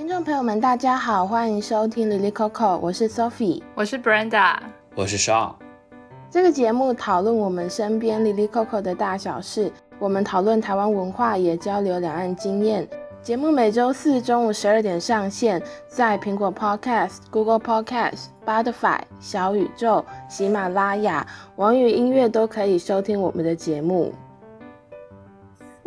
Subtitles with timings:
[0.00, 4.56] 听众朋友们，大家好，欢迎收听 Lily Coco，我是 Sophie，我是 Brenda，
[4.94, 5.52] 我是 Sean。
[6.30, 12.88] 这个节目讨论我们身边 Lily Coco 的大小事，我们讨论台湾文化，也交流两岸经验。
[13.20, 21.26] 节目每周四中午十二点上线，在苹果 Podcast、Google Podcast、Spotify、小宇宙、喜马拉雅、
[21.56, 24.14] 网易音乐都可以收听我们的节目。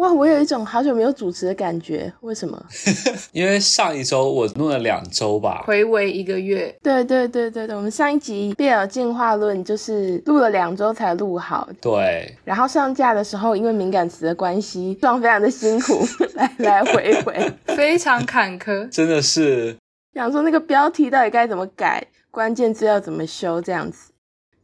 [0.04, 2.61] 哇，我有一种好久没有主持的感觉，为什么？
[3.31, 6.75] 因为上一周我录了两周吧，回违一个月。
[6.84, 11.70] 对对对对对，我们上一集贝尔进化论就是录了两周才录好。
[11.80, 12.35] 对。
[12.44, 19.73] 然后上架的时候，因为敏感词的关系，状非常的辛苦， 来来回回， 非常坎坷，真的是。
[20.13, 24.11] 想说那个标题到底该怎么改，关键字要怎么修，这样子。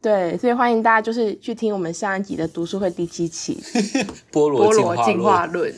[0.02, 3.60] 对，所以欢迎大家就是去听我们上一集的读书会第七期
[4.32, 4.72] 《菠萝
[5.04, 5.70] 进化论》。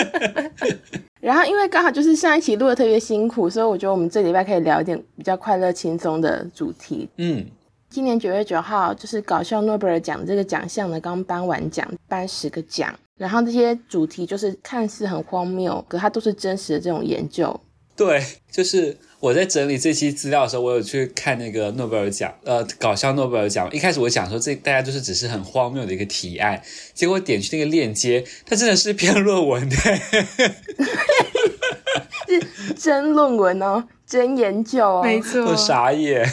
[1.20, 7.08] 然后因为刚好就是上一期录的特别辛苦，所以我觉得我们这礼拜可以聊一点比较快乐轻松的主题。
[7.16, 7.46] 嗯，
[7.88, 17.58] 今年九月九号就是搞笑诺贝尔奖这个奖项呢，刚颁完奖，颁十个奖，然后这些主题就是看似很荒谬，可它都是真实的这种研究。
[17.96, 23.68] 对，就是我在整理这期资料的时候，我有去看那个诺贝尔奖，呃，搞笑诺贝尔奖。
[23.70, 26.62] 一开始我讲说这大家就是只是很荒谬的一个提案，
[26.94, 29.76] 结果点去那个链接，它真的是篇论文的，
[32.26, 36.26] 是真论文哦，真研究哦，没错，我傻眼。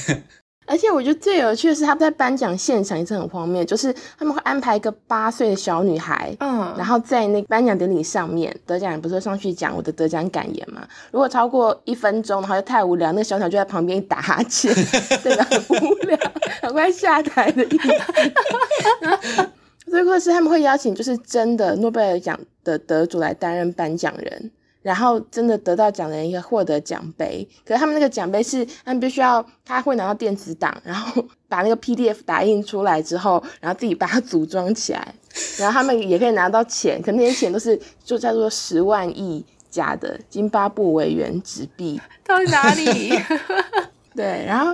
[0.68, 10.86] 而且我觉得最有趣的是，他们在颁奖现场也是很荒谬，就是他们会安排一个八岁的小女孩，嗯，然后在那个颁奖典礼上面，得奖人不是上去讲我的得奖感言嘛？
[11.12, 14.74] 如果超过一分钟，然后就太无聊，那个小女孩就在旁边打哈欠，
[15.24, 16.18] 对吧很无聊，
[16.62, 19.50] 赶快下台的意思。
[19.90, 24.52] 最后是他们会邀请就是真的诺贝尔奖的得主来担任颁奖人。
[24.88, 35.14] 然后真的得到奖的人也获得奖杯，可是他们那个奖杯是他们必须要，他会拿到电子档，然后 把那个 PDF 打印出来之后，然后自己把它组装起来，
[35.60, 43.12] 然后他们也可以拿到钱，可那些钱都是就叫做十万亿假的津巴布韦元纸币，到底哪里？
[44.16, 44.74] 对，然后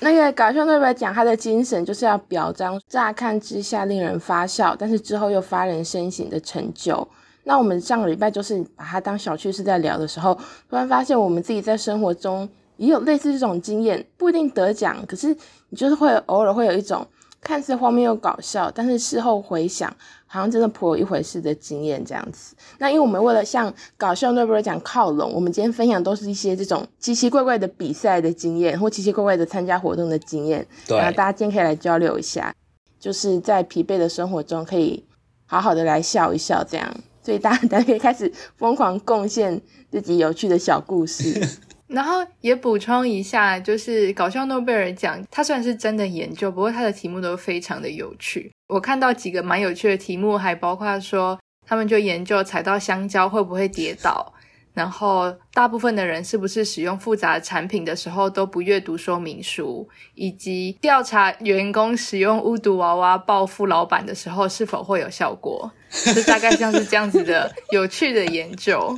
[0.00, 7.06] 那个搞笑诺贝尔奖，他的精神就是要表彰乍看之下令人发笑，但是之后又发人深省的成就。
[7.44, 10.34] 那我们上个礼拜就是把它当小趣事在聊的时候，
[10.68, 15.28] 突然发现我们自己在生活中也有类似这种经验，不一定得奖，可是
[15.68, 17.06] 你就是会偶尔会有一种
[17.40, 19.94] 看似荒谬又搞笑，但是事后回想
[20.26, 22.56] 好像真的颇有一回事的经验这样子。
[22.78, 30.66] 那因为我们为了向搞笑诺贝尔奖靠拢，我们今天分享都是一些这种奇奇怪怪的比赛的经验，或奇奇怪怪的参加活动的经验。
[30.88, 32.54] 对，然后大家今天可以来交流一下，
[32.98, 35.04] 就是在疲惫的生活中可以
[35.44, 36.92] 好好的来笑一笑这样。
[37.24, 41.40] 所以大家大家可以开始疯狂贡献自己有趣的小故事，
[41.88, 48.52] 然后也补充一下，就是搞笑诺贝尔奖，它虽然是真的研究，不过它的题目都非常的有趣。
[48.68, 54.34] 我看到几个蛮有趣的题目，还包括说他们就研究踩到香蕉会不会跌倒。
[54.74, 59.88] 然后，大部分的人是不是使用复杂产品的时候都不阅读说明书？
[60.16, 65.70] 以及调查员工使用巫毒娃娃报复老板的时候是否会有效果？
[66.14, 68.96] 就大概像是这样子的 有趣的研究，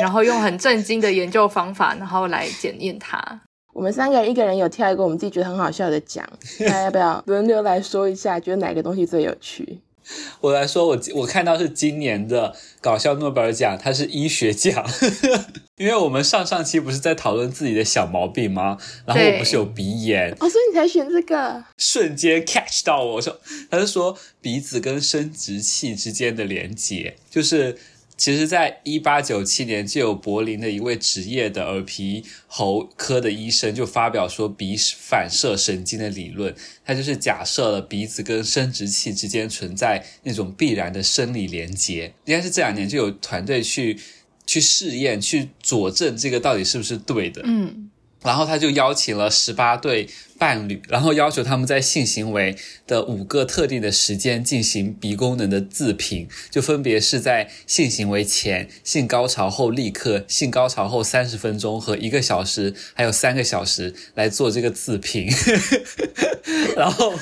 [0.00, 3.40] 然后用很震惊的研究方法，然后来检验它。
[3.72, 6.28] 我们三个人，一个人有挑一个我们自己觉得很好笑的奖，
[6.60, 9.80] 大家要不要轮流来说一下，觉得哪个东西最有趣？
[10.40, 14.84] 我来说，我我看到是今年的搞笑诺贝尔奖，它是医学奖，
[15.76, 18.78] 因为我们上上期不是在讨论自己的小毛病吗？
[19.06, 23.40] 然后我不是有鼻炎，哦，所以你才选这个， 瞬间 catch 到我说，
[23.70, 27.76] 他是说鼻子跟生殖器之间的连接，就是。
[28.16, 42.14] 其实，在一八九七年，就有柏林的一位职业的耳鼻喉科的医生就发表说鼻反射神经的理论，他就是假设了鼻子跟生殖器之间存在那种必然的生理连接。
[42.26, 43.98] 应该是这两年就有团队去
[44.46, 47.42] 去试验，去佐证这个到底是不是对的。
[47.44, 47.90] 嗯。
[48.22, 50.08] 然后他就邀请了十八对
[50.38, 65.32] 伴侣，然后要求他们在性行为的五个特定的时间进行鼻功能的自评，就分别是在性行为前、性高潮后立刻、性高潮后三十分钟和一个小时，还有三个小时来做这个自评。
[66.76, 67.14] 然后，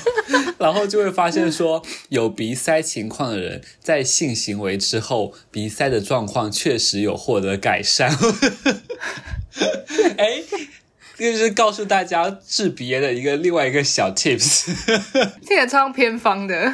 [0.58, 8.10] 然后就会发现说，有鼻塞情况的人在性行为之后，鼻塞的状况确实有获得改善。
[10.16, 10.42] 哎。
[11.20, 14.72] 这就是告诉大家治鼻炎的一个另外一个小 tips，
[15.46, 16.72] 这个超偏方的。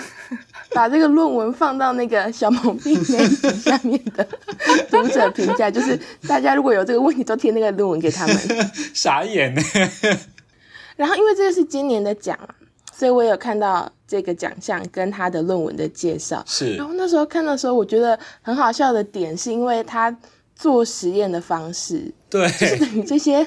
[0.70, 4.26] 把这个论文放到那个小毛病那下面的
[4.90, 5.98] 读者评价，就是
[6.28, 8.36] 大家如果有这个问题，都贴那个论文给他们。
[8.92, 9.62] 傻眼呢。
[10.96, 12.38] 然后因为这个是今年的奖，
[12.92, 16.44] 所以我有看到这个奖项跟他的论文的介绍。
[16.46, 16.76] 是。
[16.76, 20.14] 然后那时候看的时候，我觉得很好笑的点，是因为他
[20.54, 23.46] 做实验的方式，对，就是等于这些。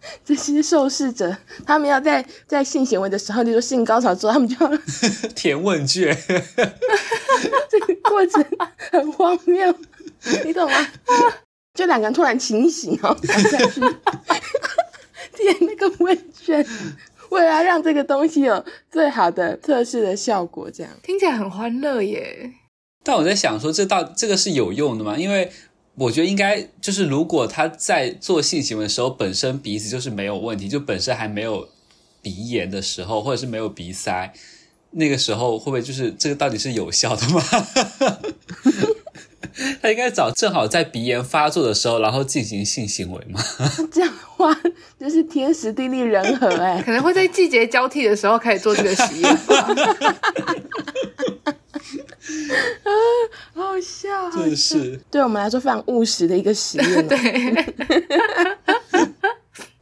[0.24, 1.36] 这些受试者，
[1.66, 4.72] 他们要在在性行为的时候，就说性高潮之后，他们就要
[5.36, 6.16] 填问卷，
[7.68, 8.44] 这个过程
[8.90, 9.74] 很荒谬，
[10.44, 10.88] 你懂吗？
[11.74, 13.80] 就两个人突然清醒哦，然后下去
[15.34, 16.66] 填那个问卷，
[17.28, 22.52] 为了让这个东西有最好的测试的效果，这样听起来很欢乐耶。
[23.04, 25.16] 但我在想说，这到这个是有用的吗？
[25.16, 25.52] 因为。
[26.00, 31.68] 我觉得应该就是，如果他在做性行为的时候，本身鼻子就是没有问题，就本身还没有
[32.22, 34.32] 鼻炎的时候，或者是没有鼻塞，
[34.92, 37.42] 那个时候会不会就是这个到底是有效的吗？
[39.82, 43.38] 他应该找正好在鼻炎发作的时候，然后进行性行为吗？
[43.92, 44.58] 这样的话
[44.98, 49.36] 就是天时地利人和哎，可能会在季节交替的时候开始做这个实验。
[51.72, 51.78] 啊，
[53.54, 57.06] 好好笑，真是对我们来说非常务实的一个实验。
[57.08, 57.16] 对，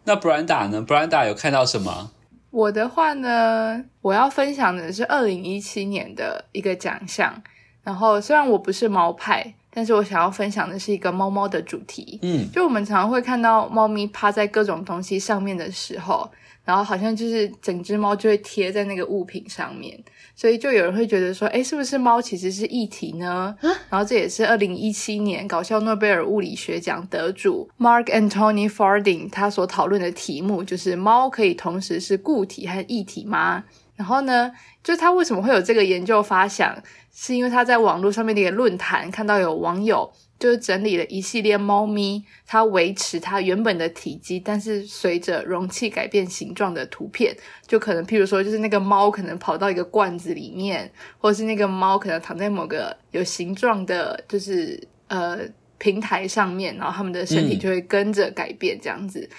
[0.04, 2.10] 那 Brenda 呢？Brenda 有看到什么？
[2.50, 7.42] 我的话呢，我要分享的是二零一七年的一个奖项。
[7.82, 12.18] 然后虽然我不是猫派，但是我想要分享的是一个猫猫的主题。
[12.22, 16.30] 嗯，就我们常常会看到猫咪趴在各种东西上面的时候。
[16.68, 19.98] 然后好像就是整只猫就会贴在那个物品上面，
[20.36, 23.56] 所以就有人会觉得说，哎，是不是猫其实是液体呢？
[23.88, 33.64] 然后这也是二零一七年搞笑诺贝尔物理学奖得主 Mark Anthony Farding 他所讨论的题目，就是猫可以同时是固体和液体吗？
[33.96, 34.52] 然后呢，
[34.84, 36.76] 就是他为什么会有这个研究发想，
[37.14, 40.12] 是因为他在网络上面的一个论坛看到有网友。
[40.38, 47.36] 就是整理了一系列猫咪，它维持它原本的体积，但是随着容器改变形状的图片，
[47.66, 55.40] 就可能譬如说，就是那个猫可能跑到一个罐子里面，或者是那个猫可能躺在某个有形状的，就是呃
[55.78, 59.20] 平台上面，然后它们的身体就会跟着改变这样子。
[59.20, 59.36] 嗯、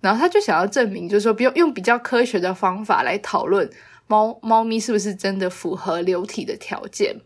[0.00, 3.68] 然后他就想要证明，就是说，不用用比较科学的方法来讨论
[4.06, 7.20] 猫猫咪是不是真的符合流体的条件。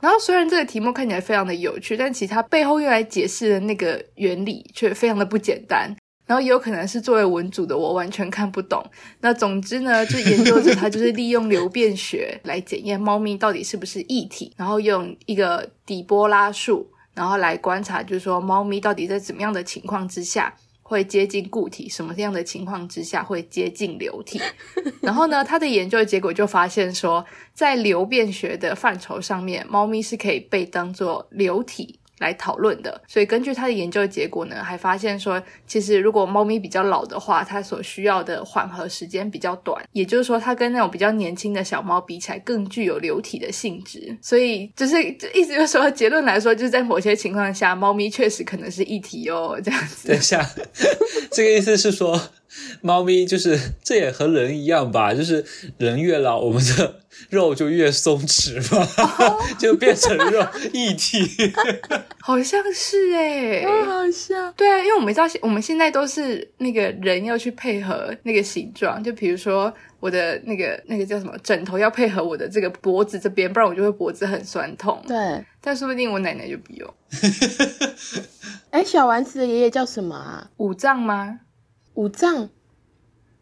[0.00, 5.94] 然后虽然这个题目看起来非常的有趣，但其实它背后用来解释的那个原理却非常的不简单。
[6.26, 8.84] 然后也有可能是作为文组的我完全看不懂。
[9.22, 20.54] 那总之呢， 就研究者他就是利用流变学来检验猫咪到底是不是液体，然后用一个底波拉数，然后来观察，就是说猫咪到底在怎么样的情况之下。
[20.88, 24.40] 会接近固体，什么样的情况之下会接近流体？
[25.02, 31.98] 然后呢，他的研究结果就发现说，在流变学的范畴上面，猫咪是可以被当做流体。
[32.18, 44.16] 来讨论的，所以根据他的研究结果呢，还发现说，其实如果猫咪比较老的话，它所需要的缓和时间比较短，也就是说，它跟那种比较年轻的小猫比起来，更具有流体的性质。
[44.20, 45.02] 所以就是
[45.34, 50.08] 意思就是说，结论来说，就是在某些情况下，猫咪确实可能是液体哦，这样子。
[50.08, 50.44] 等一下，
[51.30, 52.20] 这个意思是说，
[52.82, 55.14] 猫咪就是这也和人一样吧？
[55.14, 55.44] 就是
[55.78, 57.00] 人越老，我们的。
[57.30, 58.86] 肉就越松弛嘛
[59.18, 59.42] ，oh.
[59.58, 61.26] 就变成肉一体，
[62.20, 75.02] 好像是哎、好像对啊，因为我们知道，我们现在都是那个人要去配合那个形状，就比如说我的那个那个叫什么枕头要配合我的这个脖子这边，不然我就会脖子很酸痛。
[75.08, 76.94] 对，但说不定我奶奶就不用。
[78.70, 80.48] 哎，小丸子的爷爷叫什么啊？
[80.58, 81.40] 五藏吗？
[81.98, 82.48] 武藏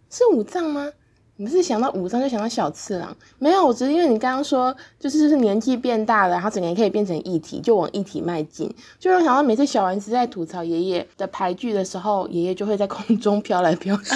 [0.08, 0.90] 是五藏吗？
[1.36, 3.14] 你不是想到五藏就想到小次郎？
[3.38, 8.74] 没有，我只是因为你刚刚说，就是就是年纪变大了，然后整个人可以变成液体，就往液体迈进。
[8.98, 14.14] 就让我想到每次小丸子在吐槽爷爷的牌剧的时候，爷爷就会在空中飘来飘去，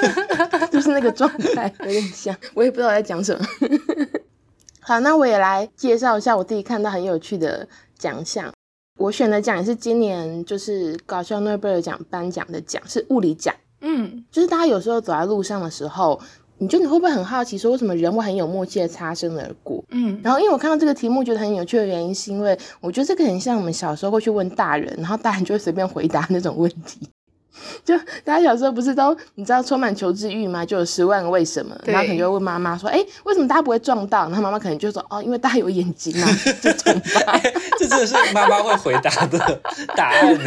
[0.72, 3.44] 就是那个状态有点像，我也不知道我在讲什么。
[4.80, 8.50] 好，那我也来介绍一下我自己看到很有趣的奖项。
[8.98, 13.54] 我选的奖也是今年就是搞笑诺贝尔奖颁奖的奖，是物理奖。
[13.84, 16.20] 嗯，就是大家有时候走在路上的时候。
[16.58, 19.84] 你觉得你会不会很好奇，说为什么人会很有默契的擦身而过？
[19.90, 27.00] 嗯，然后因为我看到这个题目觉得很有趣的原因，是因为我觉得这个很像我们小时候会去问大人，然后大人就会随便回答那种问题。
[27.84, 30.64] 就大家小时候不是都你知道充满求知欲吗？
[30.64, 36.28] 就有十万个为什么，然后可能就会问妈妈说：“哎，为什么大家不会撞到？”然后妈妈可能就说：“哦，因为大家有眼睛啊。
[36.62, 37.40] ”这种吧，
[37.80, 39.60] 这真的是妈妈会回答的
[39.96, 40.44] 答案呢。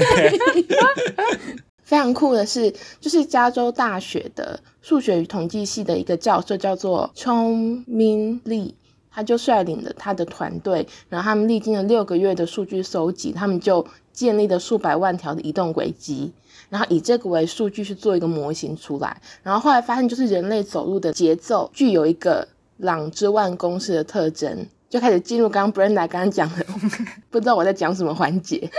[1.88, 8.74] 非常酷的是，就是加州大学的数学与统计系的一个教授，叫做 Chong Min Lee，
[9.10, 16.34] 他就率领了他的团队，然后他们历经了六个月的数据收集，他们就建立了数百万条的移动轨迹，
[16.70, 26.65] 然后以这个为数据去做一个模型出来，然后后来发现就是人类走路的节奏具有一个朗之万公式的特征，就开始进入刚刚 Brenda 刚刚讲的，
[27.32, 28.70] 不知道我在讲什么环节。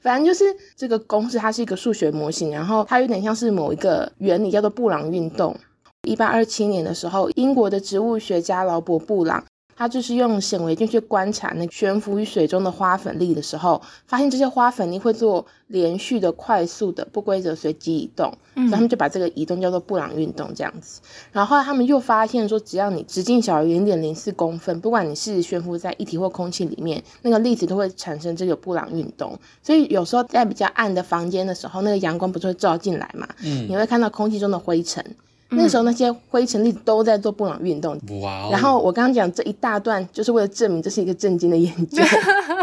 [0.00, 0.44] 反正就是
[0.76, 5.56] 这个公式，它是一个数学模型，然后它有点像是某一个原理，叫做布朗运动。
[6.06, 9.42] 一八二七年的时候，英国的植物学家劳勃·布朗，
[9.76, 21.00] 他就是用显微镜去观察那悬浮于水中的花粉粒的时候，发现这些花粉粒会做连续的、快速的、不规则随机移动，嗯，所以他们就把这个移动叫做布朗运动这样子。
[21.32, 29.38] 然后后来他们又发现说，只要你直径小于零点零四公分，不管你是悬浮在液体或空气里面，那个粒子都会产生这个布朗运动。
[29.62, 33.26] 所以有时候在比较暗的房间的时候，那个阳光不是会照进来嘛？
[33.42, 35.04] 嗯，你会看到空气中的灰尘。
[35.50, 37.98] 那个时候，那些灰尘粒子都在做布朗运动。
[38.20, 38.50] 哇！
[38.50, 42.02] 然后我刚刚讲这一大段，就是为了证明这是一个震惊的研究。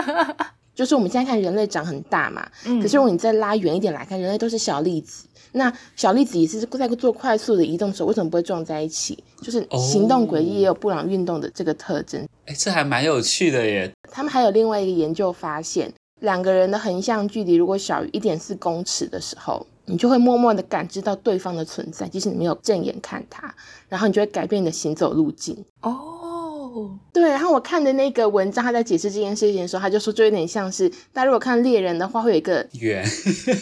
[0.73, 2.47] 就是我们现在看人类长很大嘛，
[2.81, 5.25] 可是如果你再拉远一点来看，人类都是小粒子。
[5.53, 9.21] 那小粒子也是在做快速的移动的时候，为什么不会撞在一起？
[9.41, 12.25] 就是行动轨迹也有布朗运动的这个特征。
[12.45, 13.91] 哎，这还蛮有趣的耶。
[14.09, 19.67] 他们还有另外一个研究发现，两个人的横向距离如果小于一点四公尺的时候。
[19.91, 23.53] 你就会默默的感知到对方的存在，即使你没有正眼看他，
[23.89, 25.65] 然后你就会改变你的行走路径。
[25.81, 33.05] 哦，对，然后我看的那个文章，他在解释这件事情的时候，他就说，就有点像是大家如果看猎人的话，会有一个圆，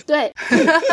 [0.06, 0.32] 对，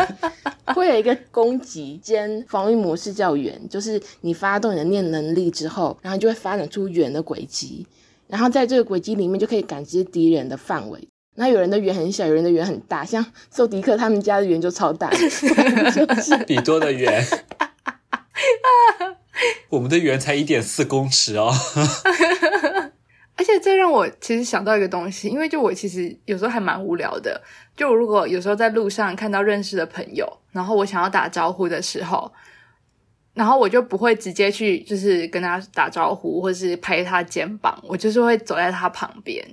[0.74, 7.86] 会有一个攻击兼防御模式叫圆，就是你发动你的念能力之后，然后就会发展出圆的轨迹，
[8.26, 11.06] 然后在这个轨迹里面就可以感知敌人的范围。
[11.36, 13.24] 那有人的圆很小，有人的圆很大，像
[13.54, 15.28] sob 迪克他们家的圆就超大，就
[16.20, 17.24] 是比多的圆。
[19.70, 21.52] 我们的圆才一点四公尺哦。
[23.38, 27.38] 而且这让我其实想到一个东西，因为就我其实有时候还蛮无聊的，
[27.76, 32.32] 就如果有时候在路上看到认识的朋友，然后我想要打招呼的时候，
[33.34, 39.46] 然后我就不会直接去就是跟他打招呼，或是拍他肩膀，我就是会走在他旁边。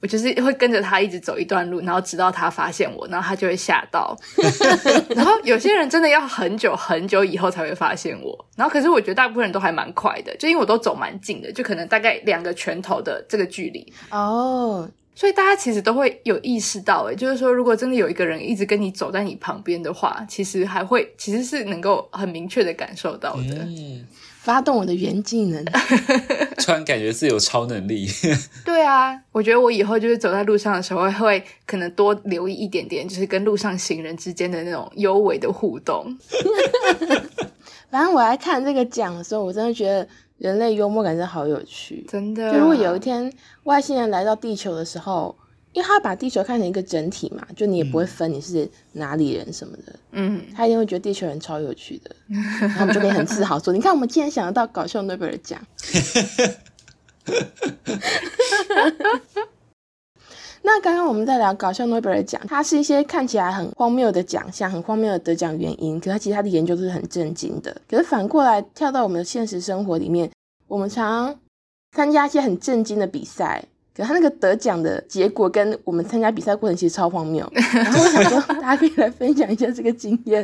[0.00, 4.16] 我就是会跟着他一直走一段路，然后直到他发现我，然后他就会吓到。
[5.14, 14.80] 然后有些人真的要很久很久以后才会发现我，然后可是我觉得大部分人都还蛮快的，就因为我都走蛮近的，就可能大概两个拳头的这个距离哦。
[14.80, 14.90] Oh.
[15.12, 23.54] 所以大家其实都会有意识到，诶，就是说如果真的有一个人一直跟你走在你旁边的话，其实还会其实是能够很明确的感受到的。
[23.66, 24.06] 嗯
[24.42, 25.62] 发动我的原技能，
[26.56, 28.08] 突然感觉自己有超能力。
[28.64, 36.16] 对啊，我觉得我以后就是走在路上的时候，会可能多留意一点点，就是跟路上行人之间的那种幽微的互动。
[37.90, 42.50] 反正我来看这个奖的时候，我真的觉得人类幽默感真的好有趣，真的。
[42.52, 43.30] 就如果有一天
[43.64, 45.36] 外星人来到地球的时候。
[45.72, 52.14] 因为他把地球看成一个整体嘛，就你也不会分你是哪里人什么的，嗯，他一定会觉得地球人超有趣的，
[52.60, 55.60] 然后我们就可以很自豪说：“你看，我们竟然想得到搞笑诺贝尔奖。
[60.62, 67.74] ”那刚刚我们在聊搞笑诺贝尔奖，它是一些看起来很荒谬的奖项，很荒谬的得奖原因，可是它其实它的研究都是很震惊的。
[67.88, 70.30] 可是反过来跳到我们的现实生活里面，
[70.68, 71.40] 我们常常
[71.96, 73.64] 参加一些很震惊的比赛。
[74.00, 80.42] 可他那个得奖的结果跟我们参加比赛过程其实超荒谬，然后我想说 大家可以来分享一下这个经验，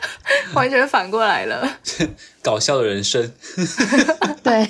[0.54, 1.68] 完全反过来了，
[2.42, 3.30] 搞笑的人生。
[4.42, 4.66] 对，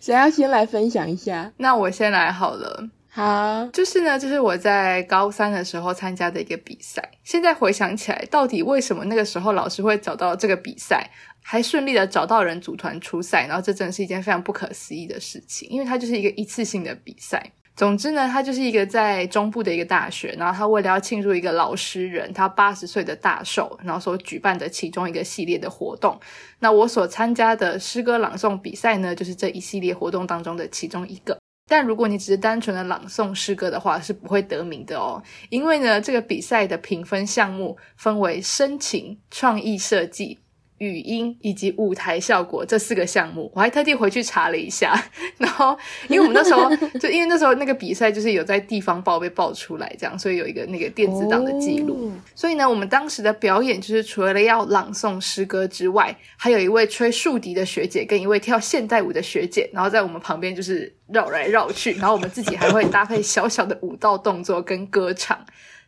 [0.00, 1.52] 谁要先来分享一下？
[1.58, 2.88] 那我先来好了。
[3.08, 7.02] 好，就是呢，就是我在高三的时候参加的一个比赛。
[7.24, 11.08] 现在回想起来，到底为什么那个时候老师会找到这个比赛？
[11.48, 17.52] 还顺利的找到人组团出赛，然后这真的是一件非常不可思议的事情，因为它就是一个一次性的比赛。
[17.76, 26.18] 总之呢，它就是一个在中部的一个大学，然后他为了要庆祝一个老诗人他八十岁的大寿，然后所举办的其中一个系列的活动。
[26.58, 31.38] 那我所参加的诗歌朗诵比赛呢，就是这一系列活动当中的其中一个。
[31.68, 40.40] 但如果你只是单纯的朗诵诗歌的话，是不会得名的哦，因为呢，这个比赛的评分项目分为深情、创意设计。
[40.78, 44.94] 语音以及舞台效果这四个项目，我还特地回去查了一下。
[45.38, 45.76] 然后，
[46.08, 51.94] 因为我们那时候 就因为那时候那个比赛就是有在地方报被报出来，这样，所以有一个那个电子档的记录。
[51.94, 52.12] Oh.
[52.34, 65.38] 所以呢，我们当时的表演就是除了要朗诵诗歌之外，还有一位吹竖笛的学姐跟一位跳现代舞的学姐，然后在我们旁边就是绕来绕去，然后我们自己还会搭配小小的舞蹈动作跟歌唱。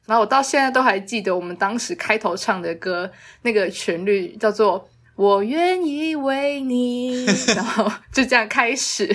[0.08, 3.10] 然后我到现在都还记得我们当时开头唱的歌，
[3.42, 4.80] 那个旋律叫做
[5.16, 9.06] 《我愿意为你， 然后就这样开始，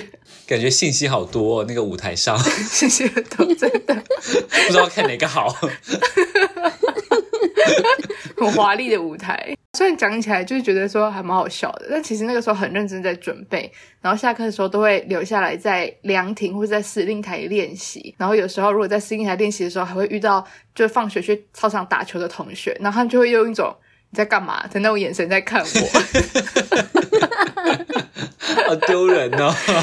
[0.46, 2.38] 感觉信息好多哦，那个舞台上。
[2.70, 3.92] 信息很多，真的。
[4.22, 5.48] 不知道看哪个好，
[8.36, 9.56] 很华丽的舞台。
[9.74, 18.14] 虽然讲起来就是觉得说还蛮好笑的，但其实那个时候很认真在准备，然后下课的时候都会留下来在凉亭或者在司令台练习。
[18.16, 23.76] 然后有时候如果在司令台练习的时候，还会遇到就放学去操场打球的同学，然后他们就会用一种。
[24.10, 24.64] 你在干嘛？
[24.68, 25.66] 的那种眼神在看我，
[28.68, 29.52] 好丢人哦！
[29.66, 29.80] 对呀、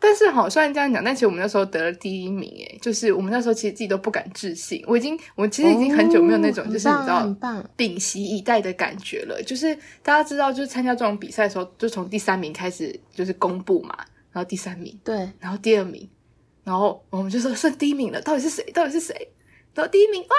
[0.00, 4.82] 但是好，虽然这样讲，但其实我们那时候得了第一名，诶就是我们那时候其实自己都不敢置信。
[4.86, 7.36] 我已经，我其实已经很久没有那种，就是你知道，
[7.76, 9.42] 屏息以待的感觉了。
[9.42, 13.96] 就是大家知道，就是参加这种比赛的时候，就从第三名开始就是公布嘛，
[14.30, 16.08] 然后第三名，对，然后第二名，
[16.62, 18.62] 然后我们就说剩第一名了，到底是谁？
[18.72, 19.28] 到底是谁？
[19.78, 20.36] 然后第一名哇，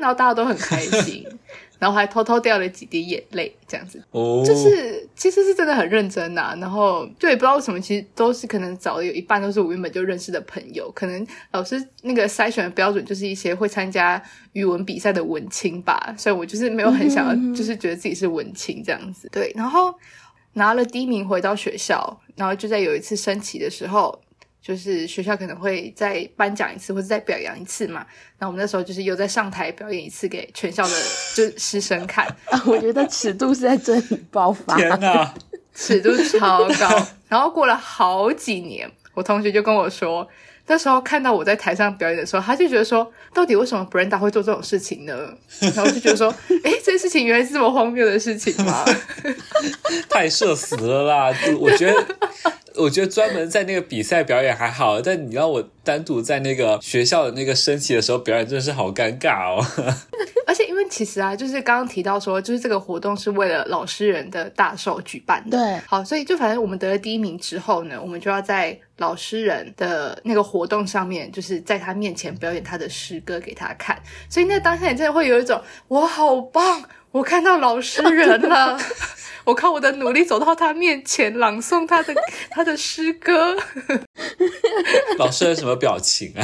[0.00, 1.24] 然后大家都很开心。
[1.78, 6.56] 然后还偷偷掉了几滴眼泪，这样子，哦，就是其实是真的很认真呐、啊。
[6.60, 10.88] 然后就也，不知道为什么，其实都是可能找的有一半都是我原本就认识的朋友。
[10.92, 14.22] 可能老师那个筛选的标准就是一些会参加
[14.52, 19.28] 语文比赛的文青吧，所以我就是没有很想要，就是觉得自己是文青这样子。
[19.32, 19.92] 对，然后
[20.52, 24.20] 拿了第一名回到学校，然后就在有一次升旗的时候。
[24.62, 28.06] 就是学校可能会再颁奖一次，或者再表扬一次嘛。
[28.38, 30.94] 那我们那时候就是又在上台表演一次给全校的
[31.34, 32.24] 就师生看。
[32.46, 34.76] 啊， 我觉得尺度是在这里爆发。
[34.76, 35.34] 天哪，
[35.74, 37.06] 尺度超高。
[37.28, 40.28] 然后过了好几年，我同学就跟我说，
[40.66, 45.14] 那时候看到我在台上表演的时候，他就觉得说，到底为什么 Brenda 会做这种事情呢？
[45.60, 46.28] 然后就觉得说，
[46.64, 48.84] 诶，这件事情原来是这么荒谬的事情吗？
[50.08, 51.32] 太社死了啦！
[51.44, 52.06] 就我觉得。
[52.74, 59.64] 我觉得专门在那个比赛表演还好，但你让我单独在那个学校的那个升旗的时候表演，真的是好尴尬哦。
[60.46, 65.56] 而且因为其实啊，就是刚刚提到说，就是这个活动是为了老师人的大寿举办的。
[65.56, 73.98] 对，好，所以就反正我们得了第一名之后呢，我们就要在老师人的那个活动上面，就是在他面前表演他的诗歌给他看。
[74.28, 78.78] 所以那当下你真的会有一种，我好棒，我看到老师人了。
[79.44, 82.14] 我靠我的努力走到他面前，朗诵他的
[82.48, 83.56] 他的诗歌。
[85.18, 86.42] 老师有什么表情啊？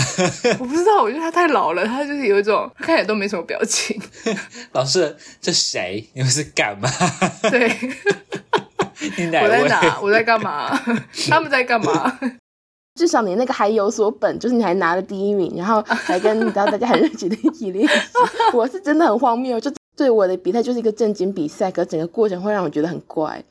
[0.58, 4.00] 我不知道，我觉得他太老了，他就是有一种看起来都没什么表情。
[4.72, 6.08] 老师，这谁？
[6.14, 6.88] 你们是干嘛？
[7.50, 7.68] 对，
[9.16, 10.00] 你我在哪？
[10.00, 10.78] 我在干嘛？
[11.28, 12.18] 他们在干嘛？
[12.94, 17.94] 至少你那个还有所本，就是你还拿了第一名，然后还跟你知道大家很热情的一起练习。
[18.52, 19.72] 我是真的很荒谬，就。
[19.96, 23.42] 对我的比赛就是一个正经比赛，可整个过程会让我觉得很怪。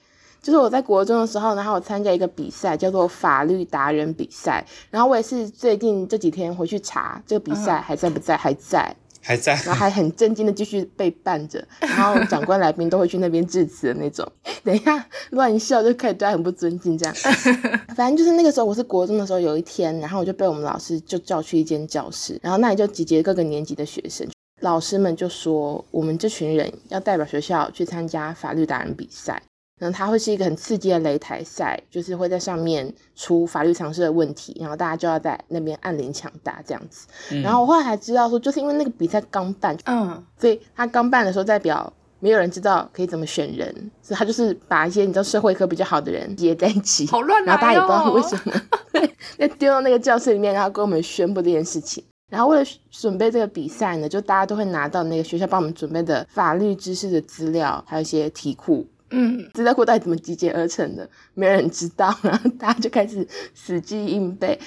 [0.47, 4.65] 就是我在国中的时候，然后我参加一个比赛，叫做法律达人比赛。
[4.89, 11.62] 然后我也是最近这几天回去查这个比赛还在不在，还在，还在，然后还很震惊的继续被办着。
[11.81, 14.25] 然后长官来宾都会去那边致辞的那种。
[14.63, 17.13] 等一下乱笑就开始对他很不尊敬这样。
[17.93, 24.25] 反正就是那个时候我是国中的时候，有一天，然后我就被我们老师就叫去一间教室，然后那里就集结各个年级的学生。
[24.62, 29.39] 老师们就说，我们这群人要代表学校去参加法律达人比赛，
[29.77, 37.07] 然后它会是一个很刺激的擂台赛，就是会在上面出法律常识的问题，然后大家就要在那边按铃抢答这样子。
[37.31, 48.61] 嗯、然后我后来还知道说，就是因为那个比赛刚办，嗯，所以他刚办的时候代表没有人知道可以怎么选人，所以他就是把一些你知道社会科比较好的人接在一起，好乱、哦，然后大家也不知道为什么，
[48.91, 52.03] 对，那丢到那个教室里面，然后跟我们宣布这件事情。
[52.29, 58.85] 然后为了准备这个比赛呢，就大家都会拿到那个学校帮我们准备的法律知识的资料，还有一些题库。
[59.11, 62.15] 嗯，资料库到底怎么集结而成的，没人知道。
[62.21, 64.59] 然后大家就开始死记硬背。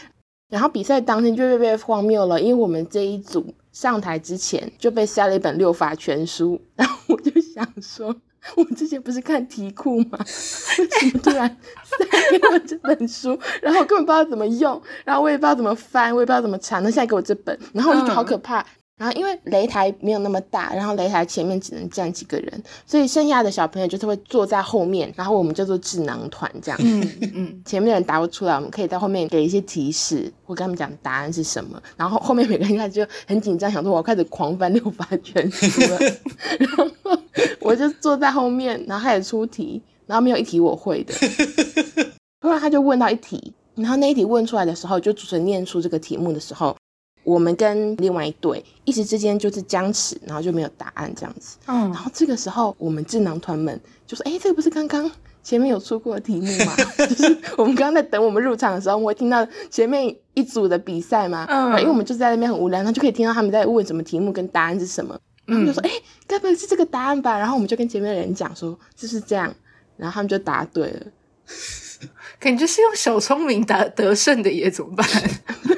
[0.48, 6.60] 然后比赛当天就被被荒谬了，因为我们这一组上台之前就被塞了一本六法全书。
[6.76, 8.14] 然后我就想说。
[8.56, 10.18] 我之前不是看题库吗？
[10.24, 11.46] 为什么突然
[11.84, 13.38] 塞给我这本书？
[13.60, 16.78] 然后我根本不知道怎么用，然后我也不知道怎么翻，我也不知道怎么查。
[16.78, 18.64] 那现在给我这本，然后我就觉得好可怕。
[19.00, 26.78] 然后因为擂台没有那么大，然后擂台前面只能站几个人，所以剩下的小朋友就是会坐在后面，然后我们叫做智囊团这样。
[26.84, 27.00] 嗯
[27.34, 31.82] 嗯，前面的人答不出来，我们可以在后面给一些提示，或跟他们讲答案是什么。
[31.96, 35.98] 然后后面每个人开始就很紧张，想说我要开始狂翻六法全书了。
[36.60, 36.86] 然后
[37.60, 41.14] 我就坐在后面，然后开始出题，然后没有一题我会的。
[42.44, 46.76] 后来他就问到一题，然后那一题问出来的时候，就主持人念出这个题目的时候。
[47.30, 51.56] 我们跟另外一队一时之间就是僵持，然后就没有答案这样子。
[51.66, 55.10] 嗯，然后这个时候我们智囊团们就说：“哎，这个不是刚刚
[55.42, 56.74] 前面有出过的题目吗？
[56.98, 61.46] 就是我们刚刚在等我们入场的时候，我会听到前面一组的比赛嘛。
[61.48, 65.18] 嗯，因为我们就在那边很无聊，然后就可以听到他们在问什么题目跟答案是什么。
[65.46, 69.52] 他们就说：“哎、嗯，该不会是这个答案吧？”然后我们就跟前面的人讲说：“就是这样。”
[69.96, 71.06] 然后他们就答对了。
[72.38, 75.06] 感觉是用小聪明答得胜的耶，怎么办？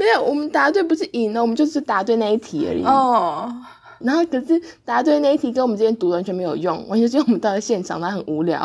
[0.00, 2.82] 没有，我们答对不是赢了，我们就是答对那一题而已。
[2.84, 3.44] 哦。
[3.44, 3.52] Oh.
[3.98, 8.58] 然后可是答对那一题跟我们这边读完全没有用，完全是因为我们到了现场，然后很无聊，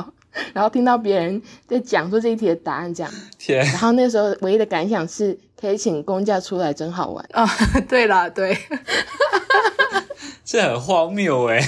[0.53, 3.11] 然后听到别人在讲说这一题的答案这样。
[3.37, 3.65] 天。
[3.65, 7.25] 然后那时候唯一的感想是，可以请公假出来，真好玩。
[7.33, 7.43] 啊，
[7.75, 8.57] oh, 对啦，对。
[10.45, 11.59] 这很荒谬哎！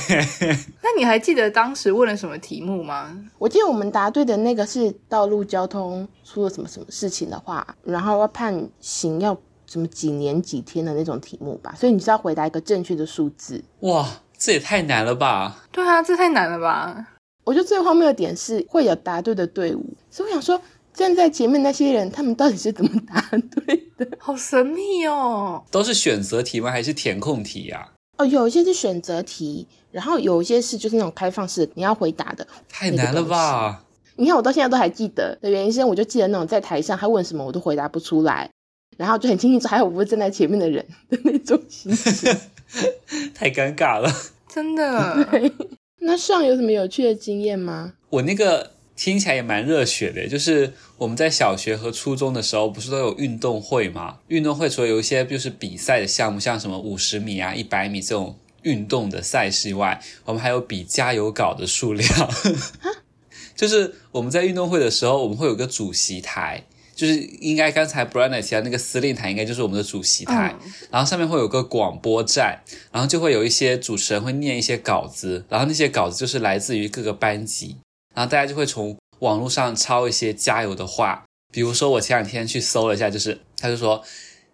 [0.84, 3.12] 那你还记得当时问了什么题目吗？
[3.40, 9.36] 我记得我们答对的那个是道路交通出了什么什么事情的话，然后要判刑要
[9.68, 11.76] 什么几年几天的那种题目吧。
[11.78, 13.64] 所以你是要回答一个正确的数字。
[13.82, 15.64] 哇，这也太难了吧？
[15.72, 17.14] 对啊，这太难了吧？
[17.44, 20.62] 我觉得最荒谬的点是会有答对的队伍，所以我想说
[20.94, 23.22] 站在前面那些人，他们到底是怎么答
[23.66, 24.18] 对的？
[24.20, 25.64] 好神秘哦！
[25.72, 26.70] 都是选择题吗？
[26.70, 27.90] 还是填空题呀？
[28.18, 32.46] 哦，有一些是选择题，然后有一些是就是那种开放式，你要回答的。
[32.68, 33.84] 太难了吧？
[34.16, 38.50] 你看我到现在都还记得的原因是，我就记得那种在台上他问什么我都回答不出来，
[38.98, 42.36] 然后就很清楚还有我不是站在前面的人 的那种心情，
[43.34, 44.12] 太尴尬了，
[44.54, 45.26] 真的。
[45.32, 45.52] 对，
[46.02, 47.94] 那上有什么有趣的经验吗？
[48.10, 48.72] 我那个。
[49.00, 54.18] 听起来也蛮热血的，就是我们在小学和初中的时候，不是都有运动会吗？
[54.28, 62.10] 运动会除了有一些就是比赛的项目，像什么五十米啊、一百米这种运动的赛事以外，我们还有比加油稿的数量。
[63.56, 66.66] 就是我们在运动会的时候，我们会有个主席台，
[66.98, 70.56] 就是应该刚才 Brianna 提到那个司令台，应该就是我们的主席台。
[70.66, 72.60] 嗯、然后上面会有个广播站，
[72.92, 77.78] 然后就会有一些主持人会念一些稿子，然后那些稿子就是来自于各个班级。
[78.16, 84.04] 然后大家就会从网络上抄一些加油的话，比如说我前两天去搜了一下，就是他就说：“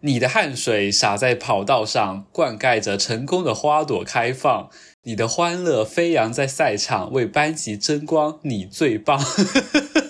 [0.01, 4.69] 你的汗水洒在跑道上，灌溉着成功的花朵开放；
[5.03, 9.23] 你的欢乐飞扬在赛场，为班级争光，你最棒。”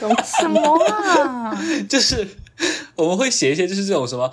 [0.00, 0.40] 什么鬼东西？
[0.40, 1.64] 什么啊？
[1.88, 2.26] 就是
[2.96, 4.30] 我们会写一些，就是这种什么。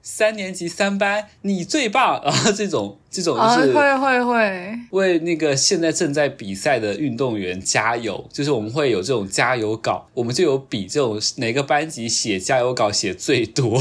[0.00, 2.22] 三年级三班，你最棒！
[2.24, 13.78] 然后这种这种就是会会会为那个现在正在比赛的运动员加油，就是我们会有这种加油稿，我们就有比这种哪个班级写加油稿写最多，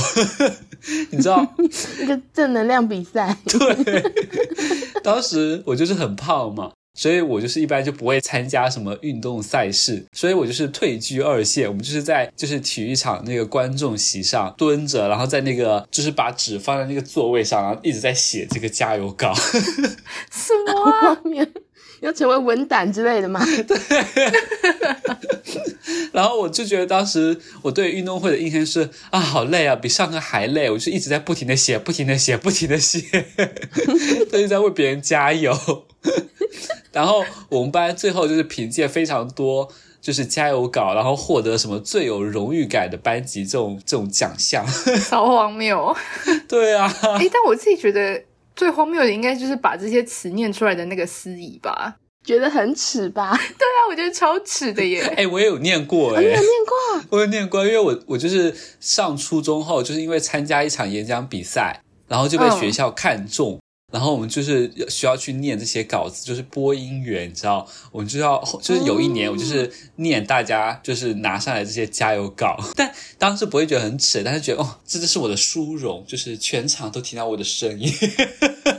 [1.11, 1.55] 你知道？
[2.01, 3.33] 一个正能量比赛。
[3.45, 4.03] 对，
[5.01, 6.73] 当时我就是很胖嘛。
[6.97, 11.67] 所以我就是一般就不会参加什么运动赛事，所以我就是退居二线。
[11.67, 19.31] 我们就是在就是体育场那个观众席上蹲着，然后在那个就是把纸放在那个座位上，然后一直在写这个加油稿。
[19.35, 21.21] 什么啊？
[22.01, 23.45] 要成为文胆之类的吗？
[23.67, 23.77] 对。
[26.11, 30.69] 然后我就觉得当时我对运动会的印象是啊，好累啊，比上课还累。
[30.69, 33.01] 我就一直在不停的写，不停的写，不停的写，
[34.31, 35.85] 都是在为别人加油。
[36.97, 39.67] 然后我们班最后就是凭借非常多
[40.01, 44.65] 就是加油稿，然后获得什么最有荣誉感的班级这种这种奖项，
[45.11, 45.95] 好荒谬。
[46.49, 48.23] 对啊，哎，但我自己觉得
[48.55, 53.29] 最荒谬的应该就是把这些词念出来的那个司仪吧，觉得很耻吧？
[53.37, 55.03] 对啊，我觉得超耻的耶。
[55.15, 63.53] 哎，我也有念过哎，我有念过，我有念过，因为我我就是上初中后，就是因为参加一场演讲比赛，然后就被学校看中。
[63.53, 63.59] 嗯
[63.93, 77.89] 然后我们就是需要去念这些稿子，就是播音员，你知道，我们就要就是有一年我就是念大家就是拿上来这些加油稿，但当时不会觉得很耻，但是觉得哦，这就是我的殊荣，就是全场都听到我的声音。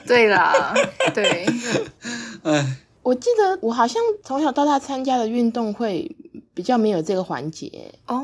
[0.07, 0.75] 对啦，
[1.15, 1.47] 对，
[2.43, 6.15] 哎，我记得我好像从小到大参加的运动会
[6.53, 8.23] 比较没有这个环节哦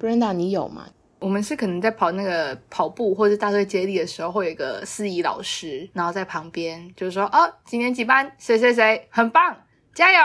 [0.00, 0.86] ，Brenda 你有吗？
[1.22, 9.06] 我们是可能在跑那个跑步或者大队接力的时候，会有一个司仪老师，然后在旁边就是说：“哦，几年几班，谁谁谁？
[9.08, 9.56] 很棒，
[9.94, 10.18] 加油！”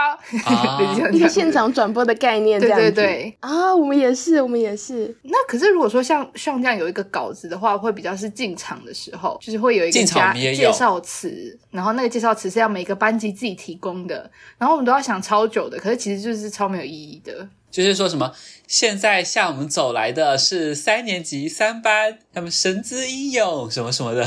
[0.44, 0.78] 啊、
[1.12, 5.14] 一个现场转播的概念，对对对啊，我们也是，我们也是。
[5.22, 17.48] 那可是如果说像像这样有一个稿子的话，会比较是进场的时候，就是会有一个加介绍词，然后那个介绍词是要每个班级自己提供的，然后我们都要想超久的，可是其实就是超没有意义的。
[17.70, 18.32] 就是说什么？
[18.66, 24.24] 现在向我们走来的是三年级三班，他们神姿英勇，什么什么的，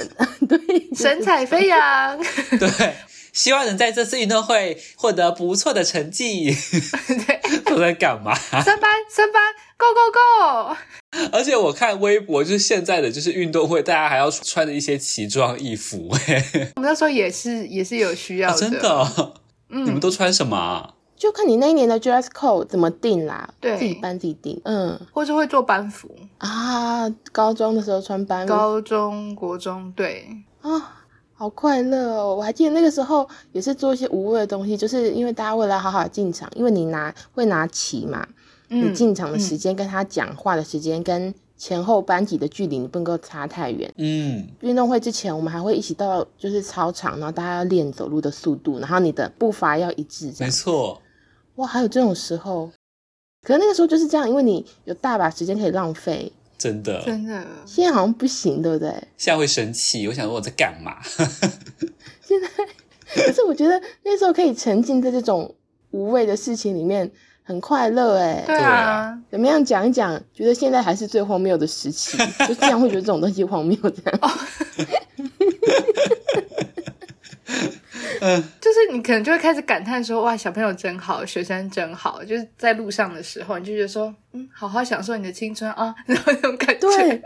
[0.48, 0.58] 对，
[0.94, 2.18] 神采飞扬，
[2.58, 2.94] 对，
[3.38, 6.52] 希望能在这次运动会获得不错的成绩。
[7.06, 8.34] 对，都在干嘛？
[8.34, 9.40] 三班，三班
[9.76, 10.10] ，Go Go
[10.72, 11.28] Go！
[11.30, 16.08] 而且我看微博，就是现在的就是运动会，大家还要穿着一些奇装异服。
[16.74, 19.32] 我们那时候也是，也是有需要的，哦、真的。
[19.68, 20.94] 嗯，你们都穿什么？
[21.16, 27.08] 就看你那一年的 dress code 怎么定啦，对，自己班自己定，嗯，或是会做班服啊。
[27.30, 30.26] 高中的时候穿班服，高中国中对，
[30.60, 30.82] 啊、哦，
[31.38, 32.34] 好快乐哦！
[32.34, 38.26] 我还记得那个时候也是做一些无谓的东西，就是因为大家为了好好进场，因为你拿会拿旗嘛，
[38.70, 43.88] 嗯、你进场的时间跟他讲话的时间跟前后班级的距离，你不能够差太远。
[43.98, 50.34] 嗯，运动会之前我们还会一起到就是操场，然后大家要练走路的速度，然后你的步伐要一致。
[50.40, 51.00] 没错。
[51.54, 52.68] 哇，还有这种时候，
[53.42, 56.32] 可是那个时候就是这样，因为你有大把时间可以浪费。
[56.58, 58.90] 真的，真的，现在好像不行，对不对？
[59.16, 60.96] 现在会生气，我想说我在干嘛？
[62.20, 62.48] 现在，
[63.14, 65.54] 可是我觉得那时候可以沉浸在这种
[65.92, 67.08] 无谓的事情里面，
[67.44, 68.42] 很快乐哎。
[68.44, 70.20] 对啊，怎么样讲一讲？
[70.34, 74.20] 觉得现在还是最荒谬的时期， 就这样会觉得这种东西荒谬，这样。
[78.98, 85.94] 你可能就会开始感叹说：“哇，小朋友真好，学生真好。”就是在路上的时候，你就觉得说：“嗯，好好享受你的青春啊。
[86.04, 86.80] ”然后那种感觉。
[86.80, 87.22] 对，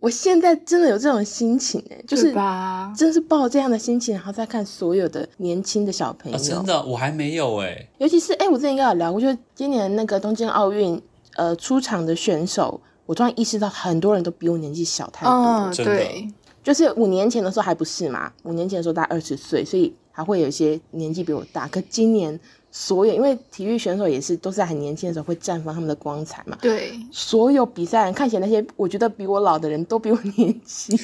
[0.00, 6.36] 我现在真的有这种心情哎，就是吧，真是抱这样的心情，然后再看所有的年轻的小朋友。
[6.36, 7.88] 哦、真的，我还没有哎。
[7.98, 11.00] 尤其是哎，我之前应该有聊过，就是今年那个东京奥运
[11.36, 15.32] 呃出场的选手，我突然意识到很多人都比我年纪小太多。
[15.32, 16.28] 哦、对，
[16.64, 18.32] 就是五年前的时候还不是嘛？
[18.42, 19.94] 五年前的时候大概二十岁，所以。
[20.16, 26.56] 还会有一些年纪比我大，可今年所有因为体育选手也是都是在很年轻的时候会绽放他们的光彩嘛。
[26.62, 30.96] 对，所有比赛人看起来那些我觉得比我老的人都比我年轻，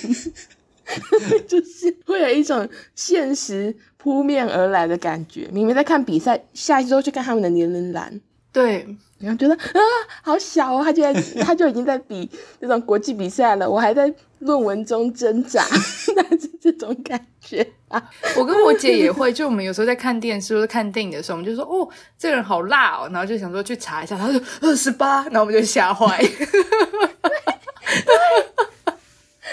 [1.46, 5.46] 就是会有一种现实扑面而来的感觉。
[5.53, 8.18] 明明在看比赛，下一周去看他们的年龄栏，
[8.51, 8.87] 对，
[9.22, 9.80] 然后觉得啊
[10.22, 12.28] 好小哦，他就在他就已经在比
[12.61, 15.64] 这种国际比赛了，我还在论文中挣扎，
[16.16, 18.02] 那是这种感觉啊。
[18.37, 26.22] 我跟我姐也会，就我们有时候在看电视或者看电影的时候，我们就说哦，这个人好辣哦，然后就想说去查一下，他说二十八，然后我们就吓坏。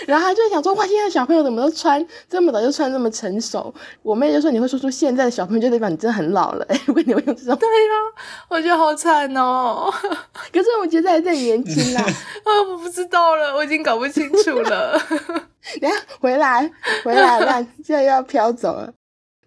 [0.07, 3.73] 然后他就想说哇，现在小朋友怎么都穿这么早就穿这么成熟？
[4.01, 6.65] 我妹就说你会说出现在的小朋友就代表你真的很老了。
[6.69, 7.55] 哎，为什么会用这种？
[7.55, 9.91] 对呀、啊，我觉得好惨哦。
[10.51, 12.01] 可是我觉得还在年轻啦。
[12.43, 14.99] 啊，我不知道了，我已经搞不清楚了。
[15.81, 16.69] 等下回来，
[17.03, 18.93] 回来，那现在又要飘走了。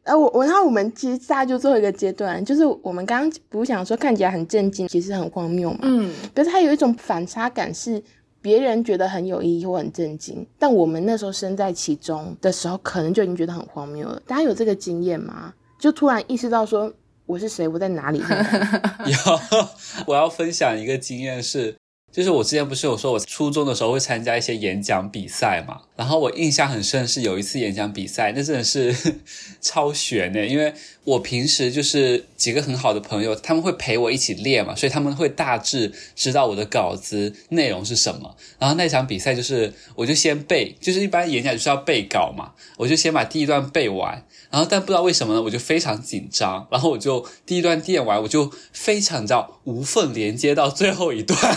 [0.05, 5.79] 呃，我我然后我们其实大家就最后一个阶段，就是我们刚刚不是想说看起来很震惊，其实很荒谬嘛。
[5.83, 6.13] 嗯。
[6.35, 8.03] 可是它有一种反差感，是
[8.43, 14.21] 别人觉得很有意义或很震惊，但我们那时候身在其中的时候，可能就已经觉得很荒谬了。
[14.27, 15.55] 大家有这个经验吗？
[15.79, 16.93] 就突然意识到说
[17.25, 18.19] 我是谁，我在哪里？
[19.07, 19.41] 有，
[20.07, 21.77] 我要分享一个经验是。
[22.13, 28.95] 就是我之前不是有说，我初中的时候会参加一些演讲比赛嘛，然后我印象很深是有一次演讲比赛，那真的是
[29.63, 38.37] 超悬的，因为我平时就是几个很好的朋友，他们会陪我一起练嘛，所以他们会大致知道我的稿子内容是什么。
[38.59, 44.25] 然后那场比赛就是，我就先背，就是一般演讲就是要背稿嘛，我就先把第一段背完。
[44.51, 46.69] 然后，但不知道为什么呢，我就非常紧张。
[46.71, 51.39] 然后我就第一段念完，我就非常叫无缝连接到最后一段。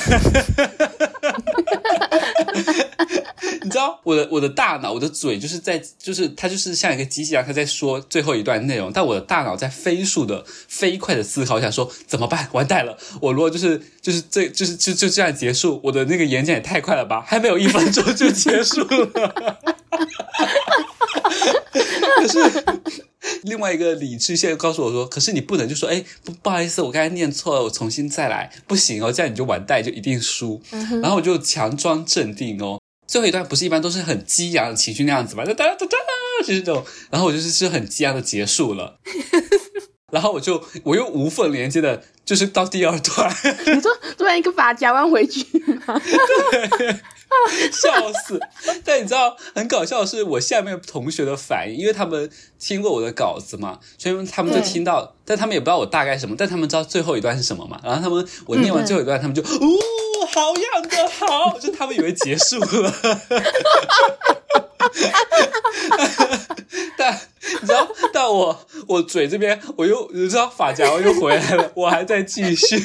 [1.35, 1.43] 哈
[3.61, 8.91] 你知道我的我的大脑，我的嘴就是在就是它就是像一个机器人，它在说最后一段内容。
[8.93, 12.47] 但我的大脑在飞速的飞快的思考，想说怎么办？
[12.53, 12.97] 完蛋了！
[13.21, 17.23] 我如果就是就是这就是就就这样结束，我的那个演讲也太快了吧？
[17.25, 19.59] 还没有一分钟就结束了。
[22.17, 22.39] 可是
[23.43, 30.61] 另外一个理智线告诉我说：“可是你不能就说，哎，不不好意思，我刚才念错了，我重新再来，不行哦，这样你就完蛋，就一定输。
[30.71, 38.99] 嗯”然后我就强装镇定哦，最后一段不是一般都是很激昂的情绪那样子嘛，哒哒哒哒，就是这种，然后我就是是很激昂的结束了，
[40.15, 43.29] 然后我就我又无缝连接的，就是到第二段，
[43.65, 45.45] 你说突然一个发夹弯回去
[45.85, 45.99] 吗？
[46.79, 46.99] 对。
[47.69, 48.39] 笑死！
[48.85, 57.77] 但你知道很搞笑的是，我下面同学的反应，因为他们听过我的稿子嘛，所以他们就听到，嗯、但他们也不知道我大概什么，但他们知道最后一段是什么嘛。
[57.83, 59.47] 然后他们我念完最后一段，嗯、他们就哦，
[60.33, 62.93] 好样的，好，就他们以为结束了。
[66.97, 67.19] 但
[67.61, 72.79] 你知道，但我我嘴这边我又你知道发夹我又回来了，我还在继续。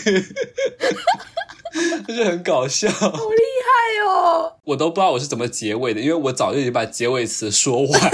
[2.06, 4.52] 就是很搞笑，好厉害哦！
[4.64, 8.10] 我都不知道我是怎么结尾的，因为我早就已经把结尾词说完了。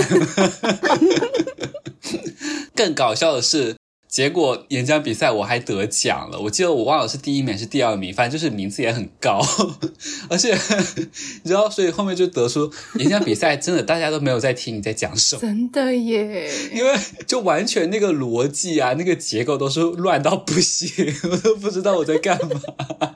[2.77, 3.77] 更搞笑的是，
[4.17, 9.45] 结果演讲比赛我还得奖了，我记得我忘了是第一名还是第二名，反正就是名次也很高，
[10.31, 10.57] 而且
[11.45, 20.89] 你知道，所以后面就得出演讲比赛真的大家都没有在听你在讲什么，真的耶，因为就完全那个逻辑啊，那个结构都是乱到不行，
[21.31, 23.15] 我都不知道我在干嘛，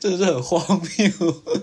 [0.00, 1.10] 真的是很荒谬。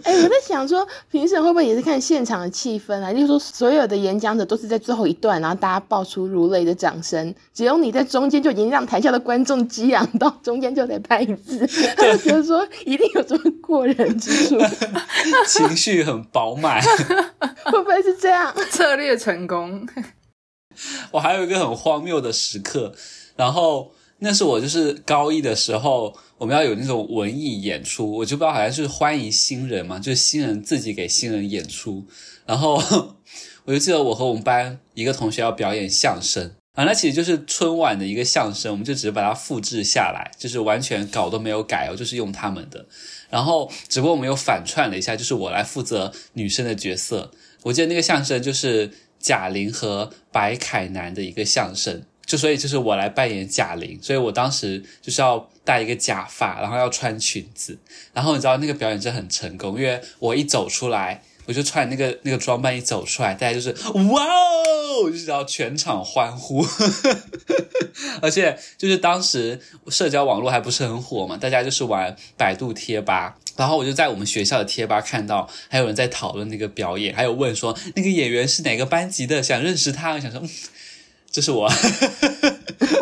[0.03, 3.11] 哎、欸，我在想说，评审会不会也是看现场的气氛啊？
[3.11, 8.34] 就是说，所有的演讲者都是在最后一段，然后大家爆出如雷的掌声，只有你在中间。
[8.41, 14.57] 就已经让台下的观众激昂到中间就得拍一次，他就觉得说一定有这么过人之处，
[15.47, 16.81] 情绪很饱满，
[17.65, 18.53] 会不会是这样？
[18.69, 19.87] 策略成功。
[21.11, 22.93] 我还有一个很荒谬的时刻，
[23.35, 32.05] 然后那是我就是高一的时候，我们要有那种文艺演出，我就不知道好像是欢迎新人嘛，就是新人自己给新人演出，
[32.45, 32.75] 然后
[33.65, 36.51] 我就记得我和我们班一个同学要表演相声。
[36.75, 42.85] 啊，那其实就是春晚的一个相声，我们就只是把它复制下来，就是完全稿都没有改哦，就是用他们的。
[43.29, 47.31] 然后，只不过我们又反串了一下，就是我来负责女生的角色。
[47.63, 57.79] 我记得那个相声就是贾玲和白凯南的一个相声，就所以就是我来扮演贾玲，所以我当时就是要戴一个假发，然后要穿裙子。
[58.11, 61.23] 然后你知道那个表演真的很成功，因为我一走出来。
[61.45, 66.65] 我就穿那个那个装扮一走出来，大家就是哇哦，就是要全场欢呼，
[68.21, 80.49] 而且就是当时社交网络还不是很火嘛，大家就是玩百度贴吧，然后我就在我们学校的贴吧看到还有人在讨论那个表演，还有问说那个演员是哪个班级的，想认识他，我想说，嗯，
[81.31, 81.67] 这是我，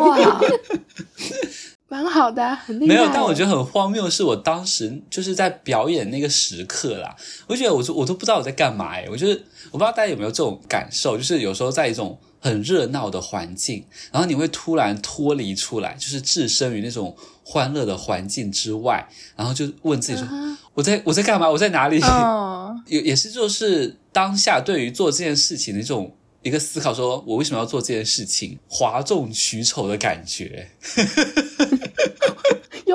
[0.00, 0.40] 哇。
[1.94, 2.92] 蛮好的、啊，很厉害。
[2.92, 7.14] 没有，但我觉得很荒谬，是我当时就是在表演那个时刻啦。
[7.46, 20.56] 我觉得我我我都不知道我在干嘛诶，我就是我不知道大家有没有这种感受，就是有时候在一种很热闹的环境，然后你会突然脱离出来，就是置身于那种欢乐的环境之外，然后就问自己说：“uh huh.
[20.74, 21.48] 我在我在干嘛？
[21.48, 22.00] 我在哪里？”
[22.90, 23.04] 也、uh.
[23.04, 26.16] 也是就是当下对于做这件事情的一种。
[26.44, 30.68] 一个思考，说我为什么要做这件事情，哗众取宠的感觉。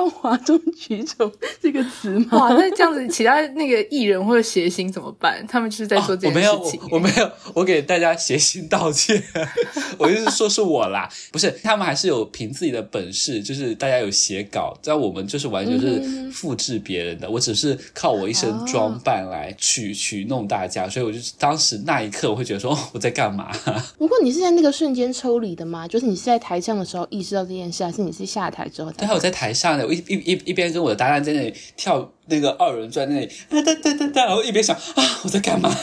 [0.00, 2.38] 用“哗众取宠”这个词吗？
[2.38, 5.46] 哇，那这样子，其他那个艺人或者谐星怎么办？
[5.46, 6.80] 他们就是在做这件事情。
[6.80, 9.22] 哦，我没有，我，我没有，我给大家谐星道歉。
[9.98, 17.28] 我就是说是我啦，不是他们还是有凭自己的本事，就是大家有写稿，但我们就是完全是复制别人的。
[17.28, 23.50] 嗯、我只是靠我一身装扮来取取弄大家，所以我就当时那一刻我会觉得说我在干嘛？
[23.98, 25.86] 不过你是在那个瞬间抽离的吗？
[25.86, 28.90] 就是你是在台上的时候意识到这件事，还是你是下台之后？
[28.92, 35.68] 对，我在台上的，我一一一一边跟我的搭档在那里跳那个二人转，那里哒哒哒哒哒，然后一边想啊，我在干嘛？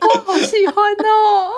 [0.00, 1.50] 我好喜欢哦！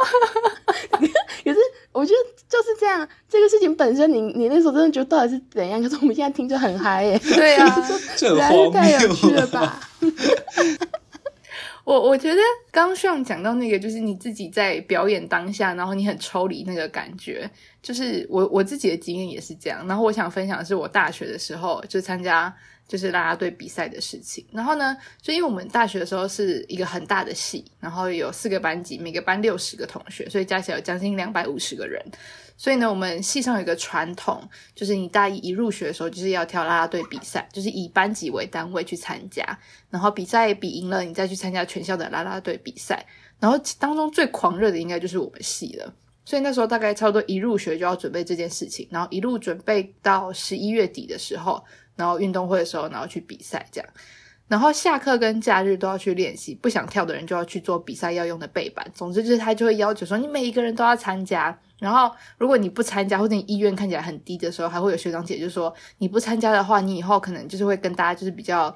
[1.44, 1.59] 可是
[1.92, 5.83] 我觉得就是这样，这个事情本身你，你你那时候真的觉得到底是怎样？
[5.83, 7.20] 可是我们现在听着很嗨耶！
[7.35, 9.79] 对啊，这很荒谬，太有趣了吧？
[11.88, 12.38] 我我觉得
[12.70, 19.87] 刚上讲到那个，就是你自己在表演当下，然后你很抽离那个感觉，就是我我自己的经验也是这样。
[19.88, 22.55] 然后我想分享的是我大学的时候就参加
[22.87, 24.44] 就是啦啦队比赛的事情。
[24.53, 32.05] 然后呢，就因为我们大学的时候是一个很大的系，然后有四个班级，每个班六十个同学，所以加起来有将近两百五十个人。
[32.59, 34.42] 所以呢，我们系上有一个传统，
[34.75, 43.07] 就是你大一一入学的时候，就是要跳啦啦队比赛，就是以班级为单位去参加，然后比赛比赢了，你再去参加全校的啦啦队比赛。
[43.38, 45.94] 然后当中最狂热的应该就是我们系了。
[46.25, 53.88] 所以那时候大概差不多一入学就要准备这件事情，然后一路准备到十一月底的时候，然后运动会的时候，然后去比赛这样。
[54.49, 58.85] 然后下课跟假日都要去练习，不想跳的人就要去做比赛要用的背板。
[58.92, 61.57] 总之就是他就会要求说，你每一个人都要参加。
[61.78, 68.74] 然后，如果你不参加，或者你意愿看起来很低的时候，还会有学长姐就说，你不参加的话，你以后可能就是会跟大家就是比较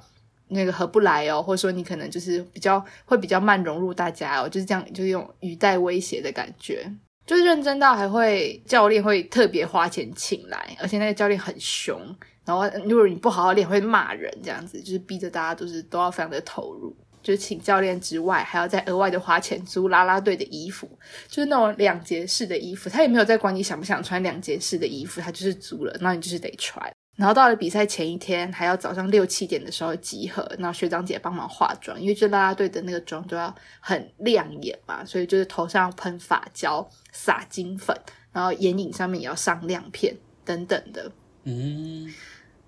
[0.48, 6.88] 那个合不来哦，或者说你可能就是比较会比较慢融入大家哦，就是这样，就是用语带威胁的感觉，
[7.26, 11.98] 就是认真到还会教练会特别花钱请来，而且那个教练很凶，
[12.44, 16.96] 然后如果你不好好练会骂人，这样子就是逼着大家都是都要非常的投入。
[17.22, 20.88] 就是请教练之外，还要再额外的花钱租啦啦队的衣服，
[21.28, 26.92] 就是那种两节式的衣服，他也没有在管你想不想穿两节式的衣服，他就是租了，那你就是得穿。
[27.16, 37.96] 然后到了比赛前一天，还要早上六七点的时候集合，然后学长姐帮忙化妆，因为这啦啦队的那个妆都要很亮眼嘛，所以就是头上要喷发胶、撒金粉，
[38.32, 41.12] 然后眼影上面也要上亮片等等的，
[41.44, 42.12] 嗯。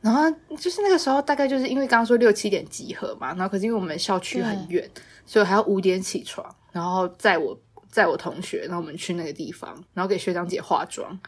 [0.04, 4.86] 然后就是那个时候，大概就是因为刚刚说六七点集合嘛，然后可是因为我们校区很远，
[5.24, 7.58] 所以还要五点起床，然后载我
[7.90, 11.18] 载我同学，然后我们去那个地方，然后给学长姐化妆。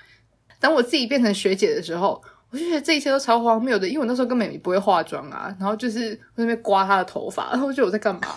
[0.60, 8.20] 等我自己变成学姐的时候，我就觉得这一切都超荒谬的，因为我那时候根本也不会化妆啊，然后就是在那边刮她的头发，然后我觉得我在干嘛？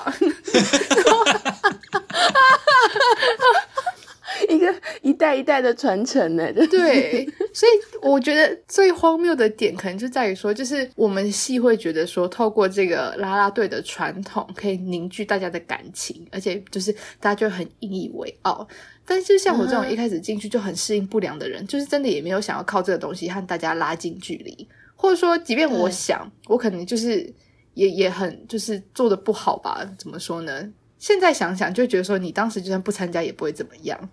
[4.47, 7.71] 一个一代一代的传承呢，对，所以
[8.01, 18.67] 我觉得最荒谬的点可能就在于说，就是我们系会觉得说，透过这个啦啦队的传统，可以凝聚大家的感情，而且就是大家就很引以为傲。
[19.05, 27.33] 但是像我这种一开始进去就很适应不良的人，就是真的也没有想要靠这个东西和大家拉近距离，或者说，即便我想，我可能就是
[27.73, 29.83] 也也很就是做的不好吧？
[29.97, 30.71] 怎么说呢？
[30.99, 34.09] 现在想想就觉得说，你当时就算不参加也不会怎么样。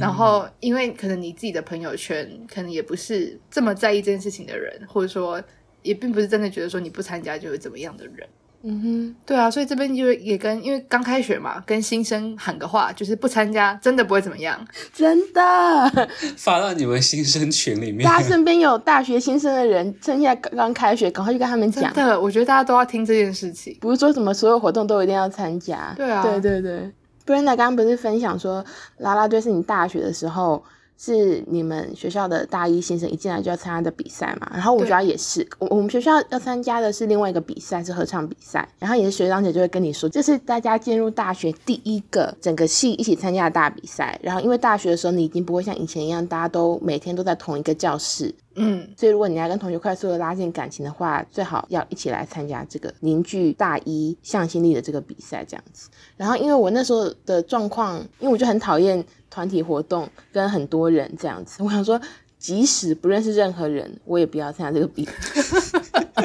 [0.00, 5.42] 然后，因为可能你自己的朋友圈可能也不是这么在意这件事情的人，或者说
[5.82, 8.28] 也并不是真的觉得说你不参加就会怎么样的人。
[8.62, 14.62] 嗯哼，对啊，所以这边就也跟因为刚开学嘛，跟新生喊个话，就是不参加真的不会怎么样，
[14.92, 16.08] 真的。
[16.36, 21.90] 发到你们新生群里面，大家身边有大学新生的人，趁现在刚刚开学，赶快去跟他们讲。
[21.94, 25.94] 真的，我觉得大家都要听这件事情，不是说什么所有活动都一定要参加。
[25.96, 26.92] 对啊，对对对。
[27.26, 28.64] Brenda 刚刚不是分享说，
[28.98, 30.62] 啦啦队是你大学的时候
[31.02, 34.50] 是你们学校的大一新生一进来就要参加的比赛嘛？
[34.52, 38.68] 然后我觉得也是，我我们学校要参加的是另外一个比赛，是合唱比赛。
[38.78, 44.20] 然后也是学长姐就会跟你说，这是大家进入大学第一个整个系一起参加的大比赛。
[44.22, 48.34] 然后因为大学的时候你已经不会像以前一样，大家都每天都在同一个教室。
[48.56, 55.88] 嗯，所以如果你要跟同学快速的拉近感情的话，最好要一起来参加这个凝聚大一向心力的这个比赛，这样子。
[56.16, 62.00] 然后因为我那时候的状况，因为我就很讨厌团体活动跟很多人这样子，我想说，
[62.38, 65.12] 即使不认识任何人，我也不要参加这个比赛。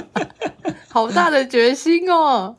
[0.90, 2.56] 好大的决心哦！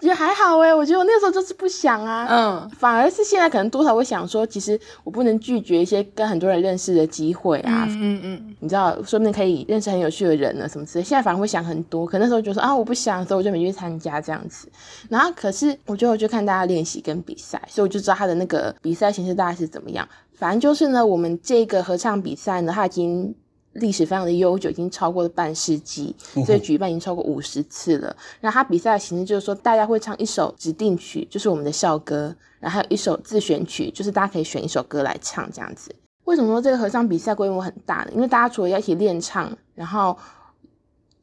[0.00, 11.04] 也还好诶，我觉得我那时候就是不想啊，嗯，反而是现在可能多少会想说，其实我不能拒绝一些跟很多人认识的机会啊，嗯嗯，嗯，你知道，说不定可以认识很有趣的人呢，什么之类。
[11.04, 14.68] 现在反而会想很多，可那时候就说啊，我不想，所以我就没去参加这样子。
[15.08, 20.06] 然后可是我最后就看大家练习跟比赛，所以我就知道他的那个比赛形式大概是怎么样。
[20.34, 23.34] 反正就是呢，我们这个合唱比赛呢，他已经。
[23.74, 26.14] 历史非常的悠久，已经超过了半世纪，
[26.46, 28.16] 所以举办已经超过五十次了。
[28.40, 35.94] 然后他比赛的形式就是说，大家会唱一首指定曲，就是我们的校歌，然后还有一首自选曲，就是大家可以选一首歌来唱这样子。
[36.24, 38.10] 为什么说这个合唱比赛规模很大呢？
[38.14, 40.16] 因为大家除了要一起练唱，然后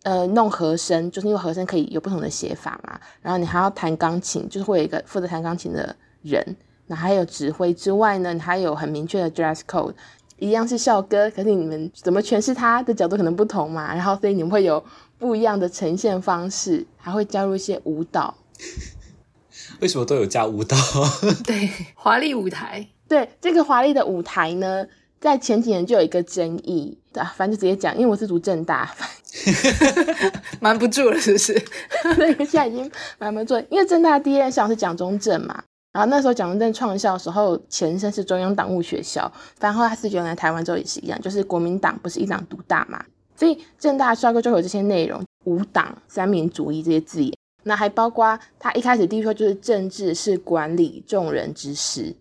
[0.03, 2.99] 呃弄和声，就是因为和声可以有不同的写法嘛。
[3.21, 9.93] 然后你还要弹钢琴，就是会有一个负责弹钢琴的人，那还有指挥之外呢，你还有很明确的 dress code。
[10.41, 14.83] 一样是校歌，可是你们怎么诠释它的角度可能不同嘛，然后所以你们会有
[15.19, 18.35] 不一样的呈现方式，还会加入一些舞蹈。
[19.81, 20.75] 为什么都有加舞蹈？
[21.45, 22.87] 对，华丽舞台。
[23.07, 24.83] 对，这个华丽的舞台呢，
[25.19, 28.91] 在前几年就有一个争议，对，反正就直接讲，因为我是读政大，
[30.59, 31.53] 瞒不住了，是不是？
[32.17, 35.63] 对，现在已经瞒不住，因为政大第一任校长是蒋中正嘛。
[35.93, 43.03] 然后那时候蒋中正创校的时候，前身是中央党务学校，然后他四九年来台湾之后也是一样，就是国民党不是一党独大嘛，
[43.35, 47.33] 所以正大校歌就有这些内容，五党、三民主义这些字眼，
[47.63, 52.15] 那还包括他一开始第一句就是政治是管理众人之事，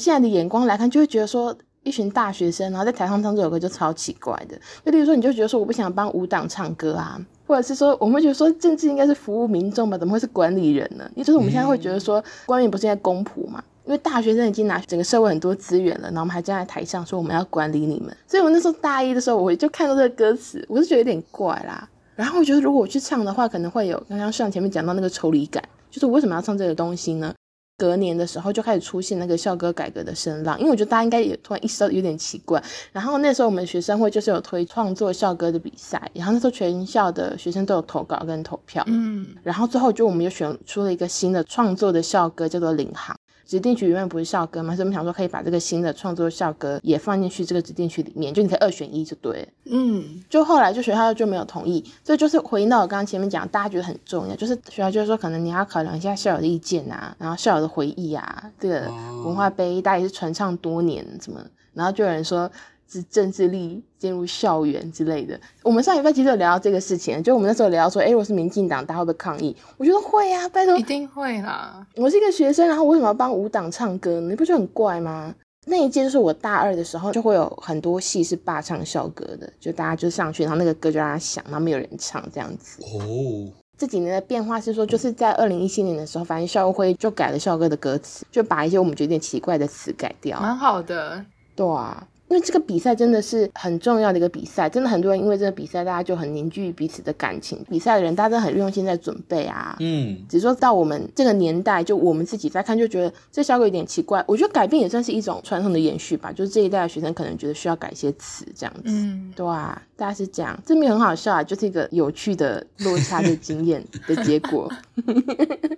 [0.00, 1.56] 现在的眼光来看，就会觉得说。
[1.86, 4.58] 一群大学生，然后在台上唱这首歌就超奇怪的。
[4.82, 11.08] 就例如说，你就觉得说我不想帮五党唱歌啊，或者是说我们会觉得说政治应该是服务民众吧，怎么会是管理人呢？
[11.14, 13.62] 也就是我们现在会觉得说，官员不是应该公仆嘛？
[13.84, 18.16] 因为大学生已经拿整个社会很多资源了，然后我们还站在台上说我们要管理你们。
[18.26, 21.86] 所以我那时候大一的时候，我就看到这个歌词，我是觉得有点怪啦。
[22.16, 27.34] 然后我觉得如果我去唱的话，可能会有刚刚上前面讲到那个抽离感，就是我为什么要唱这个东西呢？
[27.76, 32.62] 隔年的时候就开始出现那个校歌改革的声浪，因为我觉得大家应该也突然意识到有点奇怪。
[32.92, 43.14] 然后那时候我们学生会就是有推创作校歌的比赛，然后那时候全校的学生都有投稿跟投票，嗯，然后最后就我们就选出了一个新的创作的校歌，叫做《领航》。
[43.46, 49.46] 指定曲永远不是校歌嘛，所以我们想说可以把这个新的创作校歌也放进去这个指定曲里面，就你可以二选一就对。
[49.64, 58.90] 嗯，就后来就学校就没有同意，所以就是回应到我刚刚前面讲，大家觉得很重要，就是学校就是说可能你要考量一下校友的意见啊，然后校友的回忆啊，这个
[59.24, 61.40] 文化碑大家也是传唱多年什么，
[61.72, 62.50] 然后就有人说。
[62.88, 65.38] 是政治力进入校园之类的。
[65.62, 69.56] 我们上礼拜其实有聊到这个事情，就我们那时候聊到说，哎，如果是民进党，大家会不会抗议？
[69.76, 71.86] 我觉得会啊，拜托，一定会啦。
[71.96, 74.30] 我是一个学生，然后我为什么要帮五党唱歌呢？
[74.30, 75.34] 你不觉得很怪吗？
[75.66, 82.82] 那一届就是我大二的时候，就会有很多戏是霸唱校歌的，就大家就上去，然后那个歌就让他响，然后没有人唱这样子。
[82.82, 91.24] 哦，这几年的变化是说，就是在二零一七年的时候，反正校会就改了校歌的歌词，就把一些我们觉得有点奇怪的词改掉，蛮好的。
[91.56, 92.06] 对啊。
[92.34, 97.64] 因为这个比赛真的是很重要的一个比赛，真的很多人因为这个比赛，大家就很凝聚彼此的感情。
[97.70, 99.76] 比赛的人，大家都很用心在准备啊。
[99.78, 104.24] 嗯，只是说到我们这个年代，就我们自己在看，就觉得这效果有点奇怪。
[104.26, 106.32] 我觉得改变也算是一种传统的延续吧。
[106.32, 108.82] 就是这一代的学生可能觉得需要改一些词，这样子。
[108.86, 114.68] 嗯，对啊，大家是这样，这没有很好笑啊，就是一个有趣的落差的经验的结果。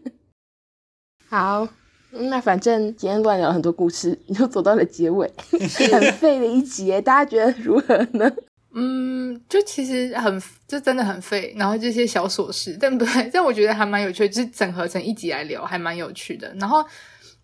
[1.28, 1.68] 好。
[2.18, 8.30] 那反正今天乱聊很多故事， 又走到了结尾， 很废的一集，大家觉得如何呢？
[8.74, 16.54] 嗯，就其实很，就真的很废，然后这些小琐事，但不对，但我觉得还蛮有趣，就是整合成一集来聊，还蛮有趣的。
[16.60, 16.84] 然后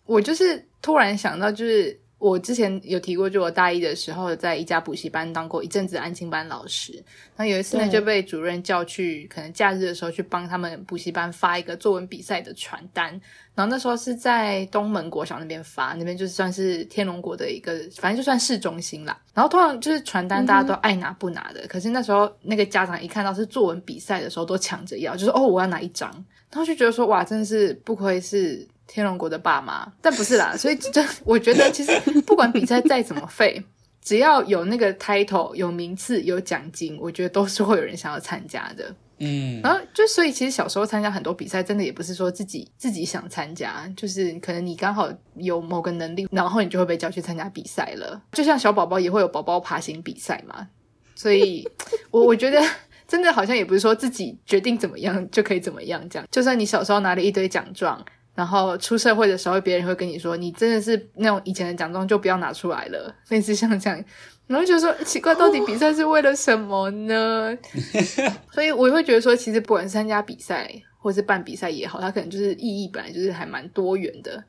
[0.04, 2.01] 我就是突然想到，就是。
[2.22, 7.02] 我之前有提过，就我大一的时候，在一家补习班当过一阵子安静班老师。
[7.36, 13.10] 那有一次呢，就被主任叫去，可能假日的时候去帮他们补习班发一个作文比赛的传单。
[13.56, 19.20] 然后那时候是在东门国小那边发，那边就是算是天龙国的一个，反正就算市中心啦。
[19.34, 26.08] 然后通常就是传单大家都爱拿不拿的，嗯、可是那时候那个家长一看到是作文比赛的时候，都抢着要，就是哦，我要拿一张。
[26.52, 28.64] 然后就觉得说，哇，真的是不愧是。
[28.94, 33.64] 天龙国的爸妈，但不是啦， 所以这我觉得其实不管比赛再怎么废，
[34.02, 38.94] 只要有那个 title、有名次、有奖金，我觉得都是会有人想要参加的。
[39.16, 48.20] 嗯，然后就所以其实小时候参加很多比赛，真的也不是说自己自己想参加，就是可能你刚好有某个能力，然后你就会被叫去参加比赛了。
[48.32, 50.68] 就像小宝宝也会有宝宝爬行比赛嘛，
[51.14, 51.66] 所以
[52.10, 52.60] 我 我觉得
[53.08, 56.28] 真的好像也不是说自己决定怎么样就可以怎么样这样。
[56.30, 58.04] 就算你小时候拿了一堆奖状。
[58.34, 64.04] 然后出社会的时候，别人会跟你说：“你真的是那种以前的奖状就不要拿出来了。”类似像这样，
[64.46, 67.56] 然后就说奇怪，到底比赛是为了什么呢？
[68.50, 74.42] 所以我也会觉得说，其实不管是参加比赛或是办比赛也好，它可能就是意义本来就是还蛮多元的。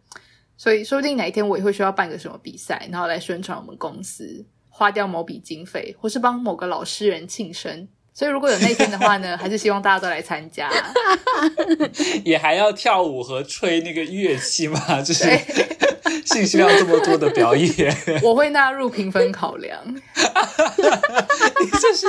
[0.55, 7.87] 所以说不定哪一天我也会需要办个什么比赛，然后来宣传我们公司，花掉某笔经费，或是帮某个老师人庆生。
[8.13, 10.69] 所以如果有那天的话呢， 还是希望大家都来参加，
[12.23, 14.79] 也还要跳舞和吹那个乐器吗？
[15.01, 15.23] 就是
[16.23, 19.79] 信息量这么多的表演，我会纳入评分考量。
[19.87, 20.01] 你
[21.81, 22.05] 这是，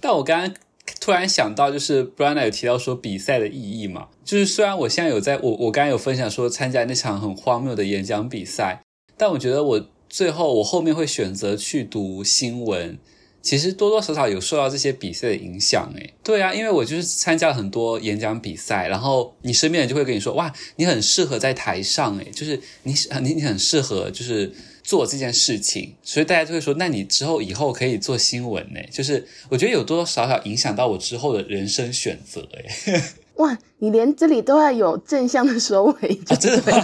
[0.00, 0.54] 但我刚刚
[1.00, 8.80] 突然想到，就是 Brianna 有提到说比赛的意义嘛，就是虽然我现在有在我我刚刚有分享说参加那场很荒谬的演讲比赛，
[9.18, 9.86] 但我觉得我。
[10.10, 12.98] 最后，我后面会选择去读新闻，
[13.40, 15.90] 其实多多少少有受到这些比赛的影响。
[15.94, 22.92] 诶，对啊，因为我就是参加了很多演讲比赛，然后你身边人就会跟你说，哇，你很适合在台上，诶，就是你
[23.22, 24.52] 你你很适合就是
[24.82, 33.00] 做这件事情，所以大家就会说，那你之后以后可以做新闻，呢，就是我觉得有多多少少影响到我之后的人生选择，诶。
[33.40, 36.76] 哇，你连这里都要有正向的收尾，就对了。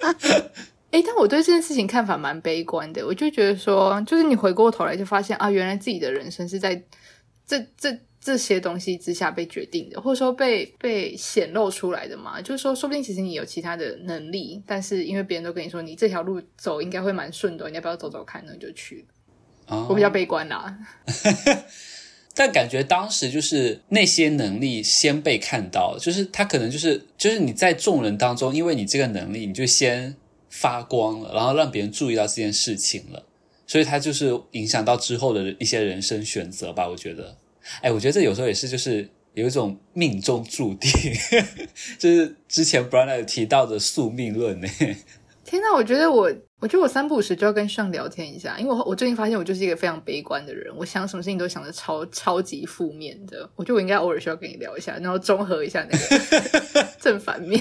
[0.00, 0.16] 啊
[0.90, 3.06] 诶，但我对这件事情看法蛮悲观的。
[3.06, 6.82] 我就觉得说，就是你回过头来就发现啊，原来自己的人生是在
[7.46, 12.42] 这这这些东西之下被决定的，或者说被被显露出来的嘛。
[12.42, 18.52] 就是说，说不定其实你有其他的能力，但是因为别人都跟你说你这条路走应该会蛮顺的，你要不要走走看呢？
[18.60, 19.06] 就去。
[19.68, 20.76] 哦，我比较悲观啦。
[22.34, 30.16] 但感觉当时就是那些能力先被看到，就是他可能就是就是你在众人当中，因为你这个能力，你就先。
[30.54, 33.24] 发光了，然后让别人注意到这件事情了，
[33.66, 36.86] 所以他就是影响到之后的一些人生选择吧。
[36.86, 37.34] 我觉得，
[37.80, 40.90] 哎，我觉得这有时候也是，就是有一种命中注定，
[41.98, 44.68] 就是之前 Brianna 提到的宿命论呢。
[45.42, 46.30] 天哪，我觉得我，
[46.62, 53.50] 我觉得我三不五时就要跟上聊天一下，因为我我最近发现我就是一个非常悲观的人，我想什么事情都想的超超级负面的。
[53.56, 57.60] 我觉得我应该偶尔需要跟你聊一下，然后综合一下那个 正反面。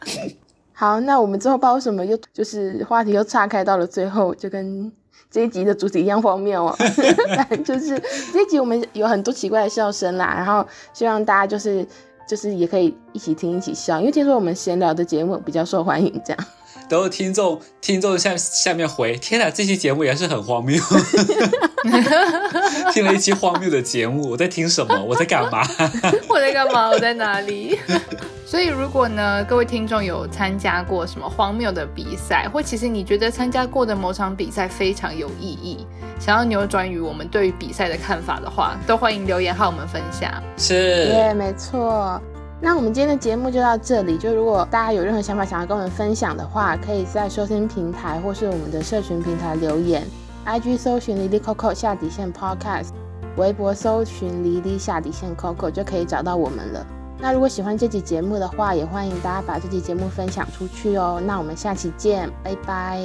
[0.74, 4.92] 好，那我们之后不知道为什么又就是话题又岔开到了最后，就跟
[5.30, 6.76] 这一集的主题一样荒谬哦。
[7.64, 7.98] 就是
[8.30, 11.82] 这一集我们有很多奇怪的笑声啦，然后希望大家就是
[12.28, 16.44] 就是也可以一起听一起笑，因为听说我们闲聊的节目比较受欢迎，这样。
[16.88, 20.80] 都有听众听众下下面回，天哪，这期节目也是很荒谬。
[22.92, 25.02] 听了一期荒谬的节目，我在听什么？
[25.04, 25.62] 我在干嘛？
[26.28, 26.88] 我在干嘛？
[26.88, 27.78] 我在哪里？
[28.46, 35.86] 所以，如果呢，各位听众有参加过什么荒谬的比赛，或其实你觉得参加过的某场比赛非常有意义，
[36.18, 40.32] 想要扭转于我们对于比赛的看法的话，都欢迎留言和我们分享。
[40.56, 42.18] 是，耶，yeah，没错。
[42.60, 44.18] 那我们今天的节目就到这里。
[44.18, 50.02] 就如果大家有任何想法想要跟我们分享的话，可以在收听平台或是我们的社群平台留言。
[50.44, 52.88] IG 搜寻 Lily Coco 下底线 Podcast，
[53.36, 56.86] 微博搜寻 Lily 下底线 Coco 就可以找到我们了。
[57.20, 61.20] 那如果喜欢这集节目的话，也欢迎大家把这集节目分享出去哦。
[61.24, 63.00] 那我们下期见，拜拜，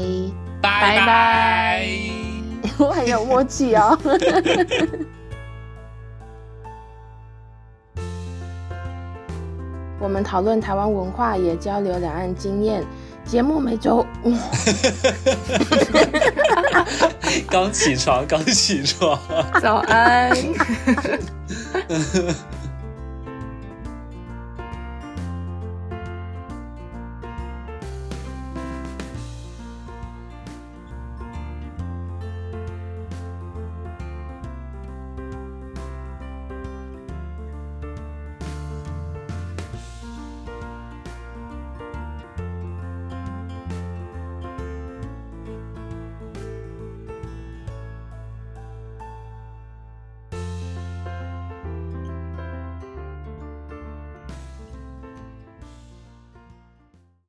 [0.61, 1.87] 拜拜。
[2.79, 3.97] 我很有默契哦。
[10.03, 12.83] 我们讨论台湾文化，也交流两岸经验。
[13.25, 14.05] 节目每周，
[17.49, 19.17] 刚起床，刚起床，
[19.61, 20.29] 早安。